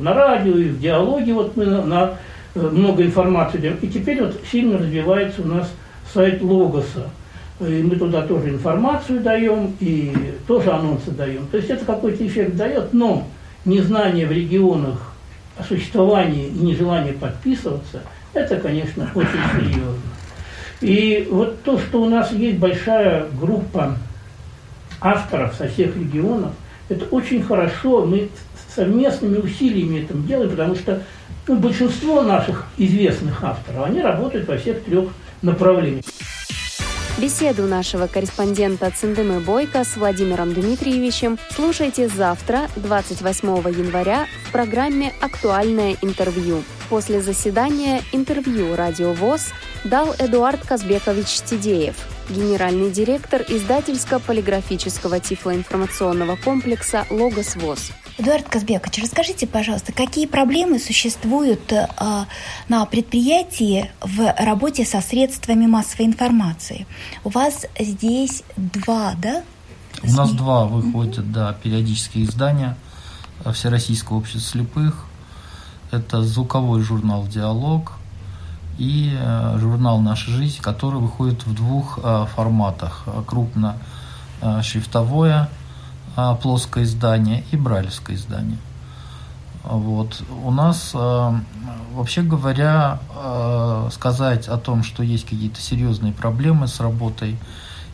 на 0.01 0.13
радио, 0.13 0.57
и 0.57 0.69
в 0.69 0.79
диалоге 0.79 1.33
вот 1.33 1.55
мы 1.55 1.65
на, 1.65 1.83
на 1.83 2.13
э, 2.55 2.59
много 2.59 3.03
информации 3.03 3.57
даем. 3.57 3.77
И 3.81 3.87
теперь 3.87 4.21
вот 4.21 4.39
сильно 4.51 4.77
развивается 4.77 5.41
у 5.41 5.47
нас 5.47 5.71
сайт 6.13 6.41
Логоса. 6.41 7.09
И 7.59 7.81
мы 7.83 7.95
туда 7.95 8.21
тоже 8.21 8.49
информацию 8.49 9.21
даем, 9.21 9.73
и 9.79 10.13
тоже 10.47 10.71
анонсы 10.71 11.11
даем. 11.11 11.47
То 11.51 11.57
есть 11.57 11.69
это 11.69 11.85
какой-то 11.85 12.25
эффект 12.25 12.55
дает, 12.55 12.93
но 12.93 13.25
незнание 13.67 14.25
в 14.25 14.31
регионах 14.31 15.13
о 15.57 15.63
существовании 15.63 16.47
и 16.47 16.59
нежелание 16.59 17.13
подписываться, 17.13 18.01
это, 18.33 18.57
конечно, 18.57 19.09
очень 19.13 19.39
серьезно. 19.55 20.01
И 20.81 21.27
вот 21.31 21.63
то, 21.63 21.79
что 21.79 22.01
у 22.03 22.09
нас 22.09 22.31
есть 22.31 22.57
большая 22.57 23.27
группа 23.39 23.97
авторов 25.01 25.55
со 25.55 25.67
всех 25.67 25.95
регионов, 25.95 26.51
это 26.89 27.05
очень 27.05 27.43
хорошо, 27.43 28.05
мы 28.05 28.29
совместными 28.73 29.37
усилиями 29.37 30.03
это 30.03 30.13
делаем, 30.13 30.51
потому 30.51 30.75
что 30.75 31.01
ну, 31.47 31.55
большинство 31.55 32.21
наших 32.21 32.65
известных 32.77 33.43
авторов, 33.43 33.85
они 33.85 34.01
работают 34.01 34.47
во 34.47 34.57
всех 34.57 34.83
трех 34.83 35.09
направлениях. 35.41 36.03
Беседу 37.19 37.63
нашего 37.63 38.05
корреспондента 38.05 38.91
Циндемы 38.91 39.39
Бойко 39.39 39.83
с 39.83 39.97
Владимиром 39.97 40.53
Дмитриевичем 40.53 41.39
слушайте 41.49 42.09
завтра, 42.09 42.69
28 42.75 43.47
января, 43.75 44.27
в 44.47 44.51
программе 44.51 45.11
«Актуальное 45.19 45.97
интервью». 46.03 46.61
После 46.89 47.19
заседания 47.23 48.03
интервью 48.11 48.75
«Радио 48.75 49.13
ВОЗ» 49.13 49.47
дал 49.83 50.13
Эдуард 50.19 50.63
Казбекович 50.63 51.41
Тидеев, 51.41 51.95
генеральный 52.29 52.91
директор 52.91 53.41
издательско-полиграфического 53.41 55.19
тифлоинформационного 55.19 56.35
комплекса 56.35 57.07
«Логос 57.09 57.55
ВОЗ». 57.55 57.93
Эдуард 58.19 58.49
Казбекович, 58.49 59.03
расскажите, 59.03 59.45
пожалуйста, 59.45 59.93
какие 59.93 60.25
проблемы 60.25 60.79
существуют 60.79 61.71
э, 61.71 61.87
на 62.67 62.85
предприятии 62.87 63.91
в 64.01 64.33
работе 64.39 64.85
со 64.85 65.01
средствами 65.01 65.67
массовой 65.67 66.07
информации? 66.07 66.87
У 67.23 67.29
вас 67.29 67.67
здесь 67.79 68.41
два, 68.55 69.13
да? 69.21 69.43
У 70.01 70.11
нас 70.11 70.31
два 70.31 70.65
выходят, 70.65 71.31
да, 71.31 71.53
периодические 71.53 72.25
издания 72.25 72.75
Всероссийского 73.53 74.17
общества 74.17 74.41
слепых. 74.41 75.05
Это 75.91 76.23
звуковой 76.23 76.81
журнал 76.81 77.27
«Диалог» 77.27 77.93
и 78.79 79.15
э, 79.15 79.57
журнал 79.59 80.01
«Наша 80.01 80.31
жизнь», 80.31 80.59
который 80.59 80.99
выходит 80.99 81.45
в 81.45 81.53
двух 81.53 81.99
э, 82.01 82.25
форматах. 82.35 83.05
Крупно 83.27 83.77
шрифтовое– 84.63 85.51
а, 85.56 85.56
плоское 86.41 86.83
издание 86.83 87.43
и 87.51 87.57
брайлевское 87.57 88.15
издание. 88.15 88.57
Вот. 89.63 90.23
У 90.43 90.51
нас, 90.51 90.91
а, 90.95 91.39
вообще 91.93 92.21
говоря, 92.21 92.99
а, 93.15 93.89
сказать 93.91 94.47
о 94.47 94.57
том, 94.57 94.83
что 94.83 95.03
есть 95.03 95.25
какие-то 95.25 95.61
серьезные 95.61 96.13
проблемы 96.13 96.67
с 96.67 96.79
работой 96.79 97.37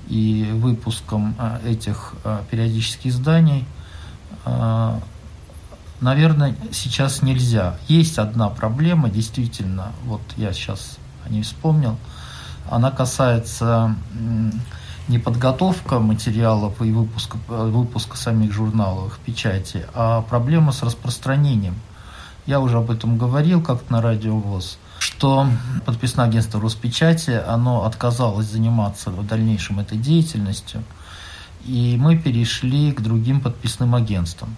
и 0.07 0.49
выпуском 0.53 1.35
этих 1.65 2.13
периодических 2.51 3.07
изданий, 3.07 3.65
наверное, 6.01 6.55
сейчас 6.73 7.21
нельзя. 7.21 7.77
Есть 7.87 8.17
одна 8.17 8.49
проблема, 8.49 9.09
действительно, 9.09 9.93
вот 10.03 10.21
я 10.35 10.51
сейчас 10.51 10.97
о 11.25 11.29
ней 11.29 11.43
вспомнил, 11.43 11.97
она 12.69 12.91
касается 12.91 13.95
не 15.07 15.19
подготовка 15.19 15.99
материалов 15.99 16.81
и 16.81 16.91
выпуска, 16.91 17.37
выпуска 17.47 18.17
самих 18.17 18.53
журналов 18.53 19.13
в 19.15 19.19
печати, 19.19 19.85
а 19.93 20.21
проблема 20.21 20.71
с 20.71 20.81
распространением. 20.83 21.75
Я 22.45 22.59
уже 22.59 22.77
об 22.77 22.91
этом 22.91 23.17
говорил 23.17 23.61
как-то 23.61 23.91
на 23.91 24.01
радио 24.01 24.37
ВОЗ, 24.37 24.77
что 24.99 25.47
подписное 25.85 26.25
агентство 26.25 26.59
Роспечати, 26.59 27.31
оно 27.31 27.85
отказалось 27.85 28.47
заниматься 28.47 29.11
в 29.11 29.25
дальнейшем 29.25 29.79
этой 29.79 29.97
деятельностью, 29.97 30.83
и 31.65 31.97
мы 31.97 32.17
перешли 32.17 32.91
к 32.91 33.01
другим 33.01 33.39
подписным 33.39 33.95
агентствам. 33.95 34.55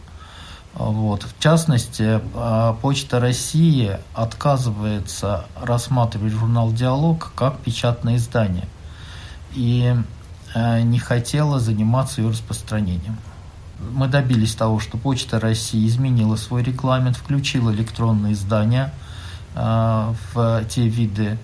Вот. 0.73 1.23
В 1.23 1.41
частности, 1.41 2.19
а, 2.33 2.73
Почта 2.81 3.19
России 3.19 3.97
отказывается 4.13 5.45
рассматривать 5.61 6.33
журнал 6.33 6.71
«Диалог» 6.73 7.31
как 7.35 7.59
печатное 7.59 8.17
издание. 8.17 8.67
И 9.53 9.95
Э, 9.95 10.14
не 10.55 10.99
хотела 10.99 11.59
заниматься 11.59 12.21
ее 12.21 12.29
распространением. 12.29 13.17
Мы 13.91 14.07
добились 14.07 14.55
того, 14.55 14.79
что 14.79 14.97
Почта 14.97 15.39
России 15.39 15.85
изменила 15.85 16.37
свой 16.37 16.63
регламент, 16.63 17.17
включила 17.17 17.71
электронные 17.71 18.33
издания 18.33 18.93
э, 19.53 20.13
в 20.33 20.63
те 20.69 20.87
виды 20.87 21.37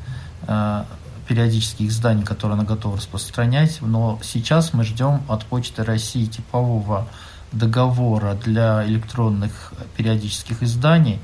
э, 0.47 0.83
периодических 1.27 1.89
изданий, 1.89 2.23
которые 2.23 2.55
она 2.55 2.63
готова 2.63 2.97
распространять. 2.97 3.79
Но 3.81 4.17
сейчас 4.23 4.73
мы 4.73 4.85
ждем 4.85 5.21
от 5.27 5.45
Почты 5.45 5.83
России 5.83 6.25
типового 6.25 7.05
договора 7.51 8.33
для 8.35 8.85
электронных 8.87 9.73
периодических 9.97 10.63
изданий. 10.63 11.19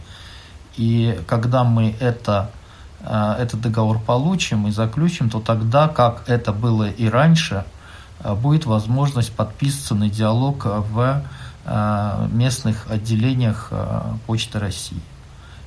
И 0.76 1.20
когда 1.26 1.64
мы 1.64 1.96
это 2.00 2.52
этот 3.00 3.62
договор 3.62 4.00
получим 4.00 4.68
и 4.68 4.72
заключим, 4.72 5.30
то 5.30 5.40
тогда, 5.40 5.88
как 5.88 6.28
это 6.28 6.52
было 6.52 6.90
и 6.90 7.08
раньше, 7.08 7.64
Э, 7.64 7.77
будет 8.24 8.66
возможность 8.66 9.32
подписываться 9.32 9.96
на 9.96 10.10
диалог 10.10 10.66
в 10.66 11.24
э, 11.66 12.28
местных 12.32 12.90
отделениях 12.90 13.68
э, 13.72 14.14
Почты 14.26 14.60
России. 14.60 15.02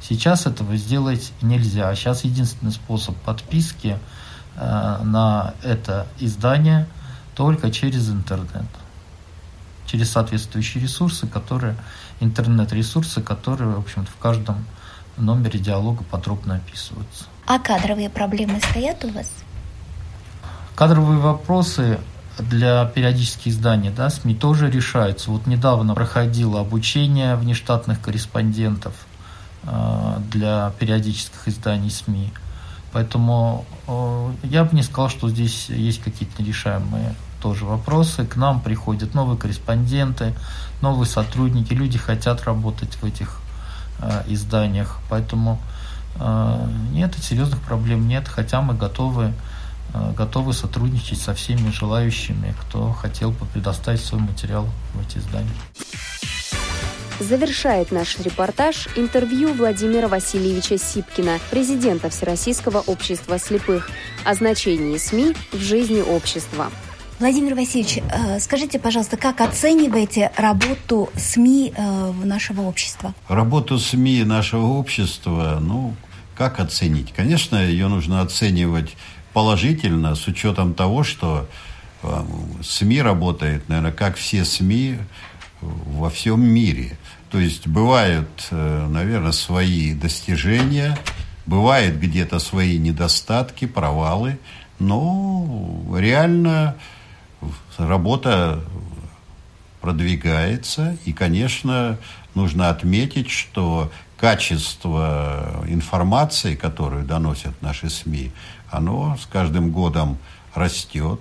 Сейчас 0.01 0.47
этого 0.47 0.77
сделать 0.77 1.33
нельзя. 1.43 1.95
Сейчас 1.95 2.25
единственный 2.25 2.73
способ 2.73 3.17
подписки 3.17 3.99
на 4.57 5.55
это 5.63 6.07
издание 6.19 6.87
только 7.35 7.71
через 7.71 8.11
интернет. 8.11 8.67
Через 9.87 10.11
соответствующие 10.11 10.83
ресурсы, 10.83 11.27
которые, 11.27 11.77
интернет-ресурсы, 12.21 13.23
которые, 13.23 13.71
в 13.71 13.79
общем-то, 13.79 14.11
в 14.11 14.17
каждом 14.17 14.65
номере 15.17 15.59
диалога 15.59 16.05
подробно 16.05 16.57
описываются. 16.57 17.25
А 17.47 17.59
кадровые 17.59 18.11
проблемы 18.11 18.61
стоят 18.61 19.05
у 19.05 19.11
вас? 19.11 19.33
Кадровые 20.75 21.19
вопросы 21.19 21.99
для 22.43 22.85
периодических 22.87 23.49
изданий 23.49 23.91
да, 23.91 24.11
СМИ 24.11 24.35
тоже 24.35 24.71
решаются. 24.71 25.31
Вот 25.31 25.47
недавно 25.47 25.95
проходило 25.95 26.61
обучение 26.61 27.37
внештатных 27.37 28.01
корреспондентов 28.01 28.95
э, 29.65 30.17
для 30.31 30.73
периодических 30.79 31.49
изданий 31.49 31.91
СМИ. 31.91 32.33
Поэтому 32.93 33.65
э, 33.87 34.33
я 34.45 34.65
бы 34.65 34.75
не 34.75 34.83
сказал, 34.83 35.11
что 35.11 35.29
здесь 35.29 35.69
есть 35.69 36.03
какие-то 36.03 36.43
нерешаемые 36.43 37.15
тоже 37.43 37.65
вопросы. 37.65 38.27
К 38.27 38.37
нам 38.37 38.61
приходят 38.61 39.15
новые 39.15 39.39
корреспонденты, 39.39 40.35
новые 40.83 41.07
сотрудники, 41.07 41.73
люди 41.73 41.99
хотят 41.99 42.45
работать 42.45 42.95
в 42.95 43.05
этих 43.05 43.41
э, 44.01 44.23
изданиях. 44.29 44.99
Поэтому 45.09 45.61
нет, 46.93 47.15
серьезных 47.23 47.61
проблем 47.61 48.09
нет, 48.09 48.27
хотя 48.27 48.61
мы 48.61 48.75
готовы 48.75 49.33
готовы 50.17 50.53
сотрудничать 50.53 51.21
со 51.21 51.35
всеми 51.35 51.71
желающими, 51.71 52.55
кто 52.61 52.93
хотел 52.93 53.31
бы 53.31 53.47
предоставить 53.47 54.01
свой 54.01 54.21
материал 54.21 54.67
в 54.95 55.01
эти 55.01 55.19
издания. 55.19 55.51
Завершает 57.21 57.93
наш 57.93 58.19
репортаж 58.19 58.89
интервью 58.97 59.53
Владимира 59.53 60.09
Васильевича 60.09 60.79
Сипкина, 60.79 61.39
президента 61.51 62.09
Всероссийского 62.09 62.79
общества 62.79 63.39
слепых, 63.39 63.91
о 64.25 64.35
значении 64.35 64.97
СМИ 64.97 65.35
в 65.53 65.59
жизни 65.59 66.01
общества. 66.01 66.71
Владимир 67.19 67.55
Васильевич, 67.55 67.99
э, 67.99 68.41
скажите, 68.41 68.79
пожалуйста, 68.79 69.19
как 69.19 69.43
оцениваете 69.43 70.33
работу 70.39 71.11
СМИ 71.15 71.75
э, 71.77 72.13
нашего 72.25 72.63
общества? 72.63 73.15
Работу 73.29 73.79
СМИ 73.79 74.25
нашего 74.25 74.65
общества, 74.65 75.59
ну, 75.61 75.95
как 76.35 76.59
оценить? 76.59 77.13
Конечно, 77.13 77.57
ее 77.57 77.89
нужно 77.89 78.23
оценивать 78.23 78.97
положительно, 79.33 80.15
с 80.15 80.27
учетом 80.27 80.75
того, 80.75 81.05
что 81.05 81.49
э, 82.03 82.25
СМИ 82.63 83.03
работает, 83.03 83.69
наверное, 83.69 83.93
как 83.93 84.17
все 84.17 84.45
СМИ 84.45 84.99
во 85.61 86.11
всем 86.11 86.43
мире. 86.43 86.97
То 87.31 87.39
есть 87.39 87.69
бывают, 87.69 88.49
наверное, 88.51 89.33
свои 89.33 89.95
достижения, 89.95 90.99
бывают 91.47 91.97
где-то 91.97 92.39
свои 92.39 92.79
недостатки, 92.79 93.67
провалы, 93.67 94.39
но 94.81 95.85
реально 95.97 96.77
работа 97.79 98.65
продвигается, 99.81 100.97
и, 101.05 101.13
конечно, 101.13 101.99
нужно 102.35 102.69
отметить, 102.69 103.31
что 103.31 103.91
качество 104.19 105.65
информации, 105.67 106.55
которую 106.55 107.05
доносят 107.05 107.61
наши 107.63 107.89
СМИ, 107.89 108.33
оно 108.71 109.17
с 109.21 109.27
каждым 109.27 109.71
годом 109.71 110.19
растет, 110.55 111.21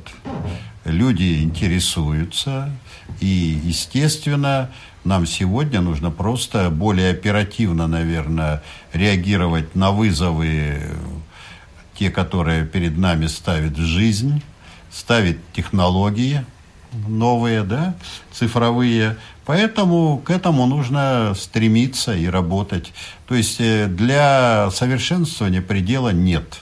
люди 0.86 1.42
интересуются, 1.44 2.72
и, 3.20 3.60
естественно, 3.64 4.70
нам 5.04 5.26
сегодня 5.26 5.82
нужно 5.82 6.12
просто 6.12 6.70
более 6.70 7.12
оперативно, 7.12 7.88
наверное, 7.88 8.64
реагировать 8.94 9.76
на 9.76 9.92
вызовы, 9.92 10.82
те, 11.96 12.10
которые 12.10 12.66
перед 12.66 12.98
нами 12.98 13.28
ставит 13.28 13.78
жизнь, 13.78 14.42
ставит 14.92 15.40
технологии 15.54 16.46
новые, 17.08 17.64
да, 17.64 17.96
цифровые. 18.32 19.18
Поэтому 19.46 20.18
к 20.20 20.30
этому 20.30 20.66
нужно 20.66 21.34
стремиться 21.38 22.16
и 22.16 22.28
работать. 22.28 22.94
То 23.28 23.36
есть 23.36 23.60
э, 23.60 23.88
для 23.88 24.70
совершенствования 24.72 25.62
предела 25.62 26.10
нет. 26.10 26.60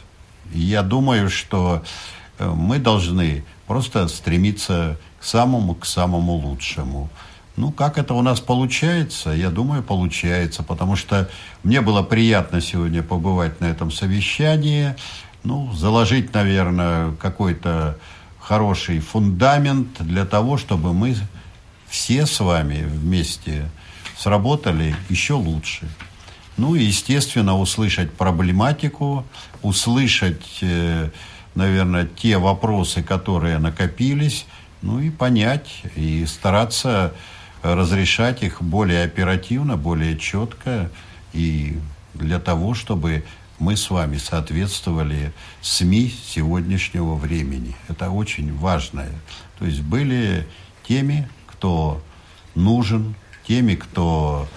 Я 0.54 0.84
думаю, 0.84 1.30
что 1.30 1.84
э, 2.40 2.50
мы 2.50 2.80
должны 2.80 3.44
просто 3.68 4.08
стремиться 4.08 4.98
к 5.20 5.24
самому, 5.24 5.76
к 5.76 5.86
самому 5.86 6.34
лучшему. 6.34 7.10
Ну, 7.56 7.72
как 7.72 7.98
это 7.98 8.14
у 8.14 8.22
нас 8.22 8.40
получается? 8.40 9.32
Я 9.32 9.50
думаю, 9.50 9.82
получается, 9.82 10.62
потому 10.62 10.96
что 10.96 11.30
мне 11.64 11.82
было 11.82 12.04
приятно 12.04 12.62
сегодня 12.62 13.02
побывать 13.02 13.60
на 13.60 13.66
этом 13.66 13.92
совещании, 13.92 14.96
ну, 15.44 15.72
заложить, 15.74 16.34
наверное, 16.34 17.14
какой-то 17.14 17.98
хороший 18.40 19.00
фундамент 19.00 20.00
для 20.00 20.26
того, 20.26 20.58
чтобы 20.58 20.94
мы 20.94 21.16
все 21.88 22.26
с 22.26 22.40
вами 22.40 22.86
вместе 22.86 23.70
сработали 24.18 24.96
еще 25.10 25.34
лучше. 25.34 25.88
Ну 26.58 26.76
и, 26.76 26.84
естественно, 26.84 27.58
услышать 27.58 28.12
проблематику, 28.12 29.26
услышать, 29.62 30.60
э, 30.62 31.10
наверное, 31.54 32.08
те 32.08 32.38
вопросы, 32.40 33.04
которые 33.04 33.60
накопились, 33.60 34.46
ну 34.82 35.00
и 35.00 35.10
понять, 35.12 35.84
и 35.96 36.26
стараться 36.26 37.14
разрешать 37.62 38.44
их 38.44 38.62
более 38.62 39.04
оперативно, 39.04 39.78
более 39.78 40.18
четко, 40.18 40.90
и 41.34 41.78
для 42.14 42.40
того, 42.40 42.74
чтобы 42.74 43.24
мы 43.60 43.76
с 43.76 43.90
вами 43.90 44.18
соответствовали 44.18 45.34
СМИ 45.62 46.14
сегодняшнего 46.28 47.16
времени. 47.16 47.76
Это 47.88 48.10
очень 48.10 48.56
важное. 48.56 49.12
То 49.60 49.66
есть 49.66 49.82
были 49.82 50.48
теми, 50.88 51.28
кто 51.48 52.02
нужен, 52.56 53.16
теми, 53.48 53.76
кто 53.76 54.48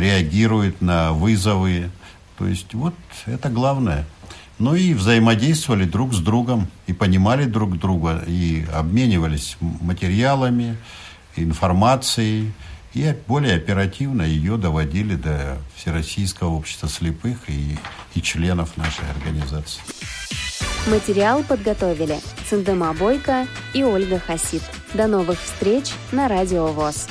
реагирует 0.00 0.80
на 0.80 1.12
вызовы. 1.12 1.90
То 2.38 2.46
есть 2.46 2.74
вот 2.74 2.94
это 3.26 3.48
главное. 3.48 4.04
Ну 4.58 4.74
и 4.74 4.94
взаимодействовали 4.94 5.84
друг 5.84 6.14
с 6.14 6.18
другом, 6.18 6.68
и 6.86 6.92
понимали 6.92 7.44
друг 7.44 7.76
друга, 7.78 8.22
и 8.26 8.64
обменивались 8.72 9.56
материалами, 9.60 10.76
информацией, 11.36 12.52
и 12.92 13.12
более 13.26 13.56
оперативно 13.56 14.22
ее 14.22 14.56
доводили 14.56 15.16
до 15.16 15.58
Всероссийского 15.74 16.50
общества 16.50 16.88
слепых 16.88 17.38
и, 17.48 17.76
и 18.14 18.22
членов 18.22 18.76
нашей 18.76 19.04
организации. 19.16 19.82
Материал 20.86 21.42
подготовили 21.42 22.20
Циндема 22.48 22.92
Бойко 22.92 23.48
и 23.72 23.82
Ольга 23.82 24.20
Хасид. 24.20 24.62
До 24.92 25.08
новых 25.08 25.40
встреч 25.40 25.90
на 26.12 26.28
Радио 26.28 26.66
ВОЗ. 26.68 27.08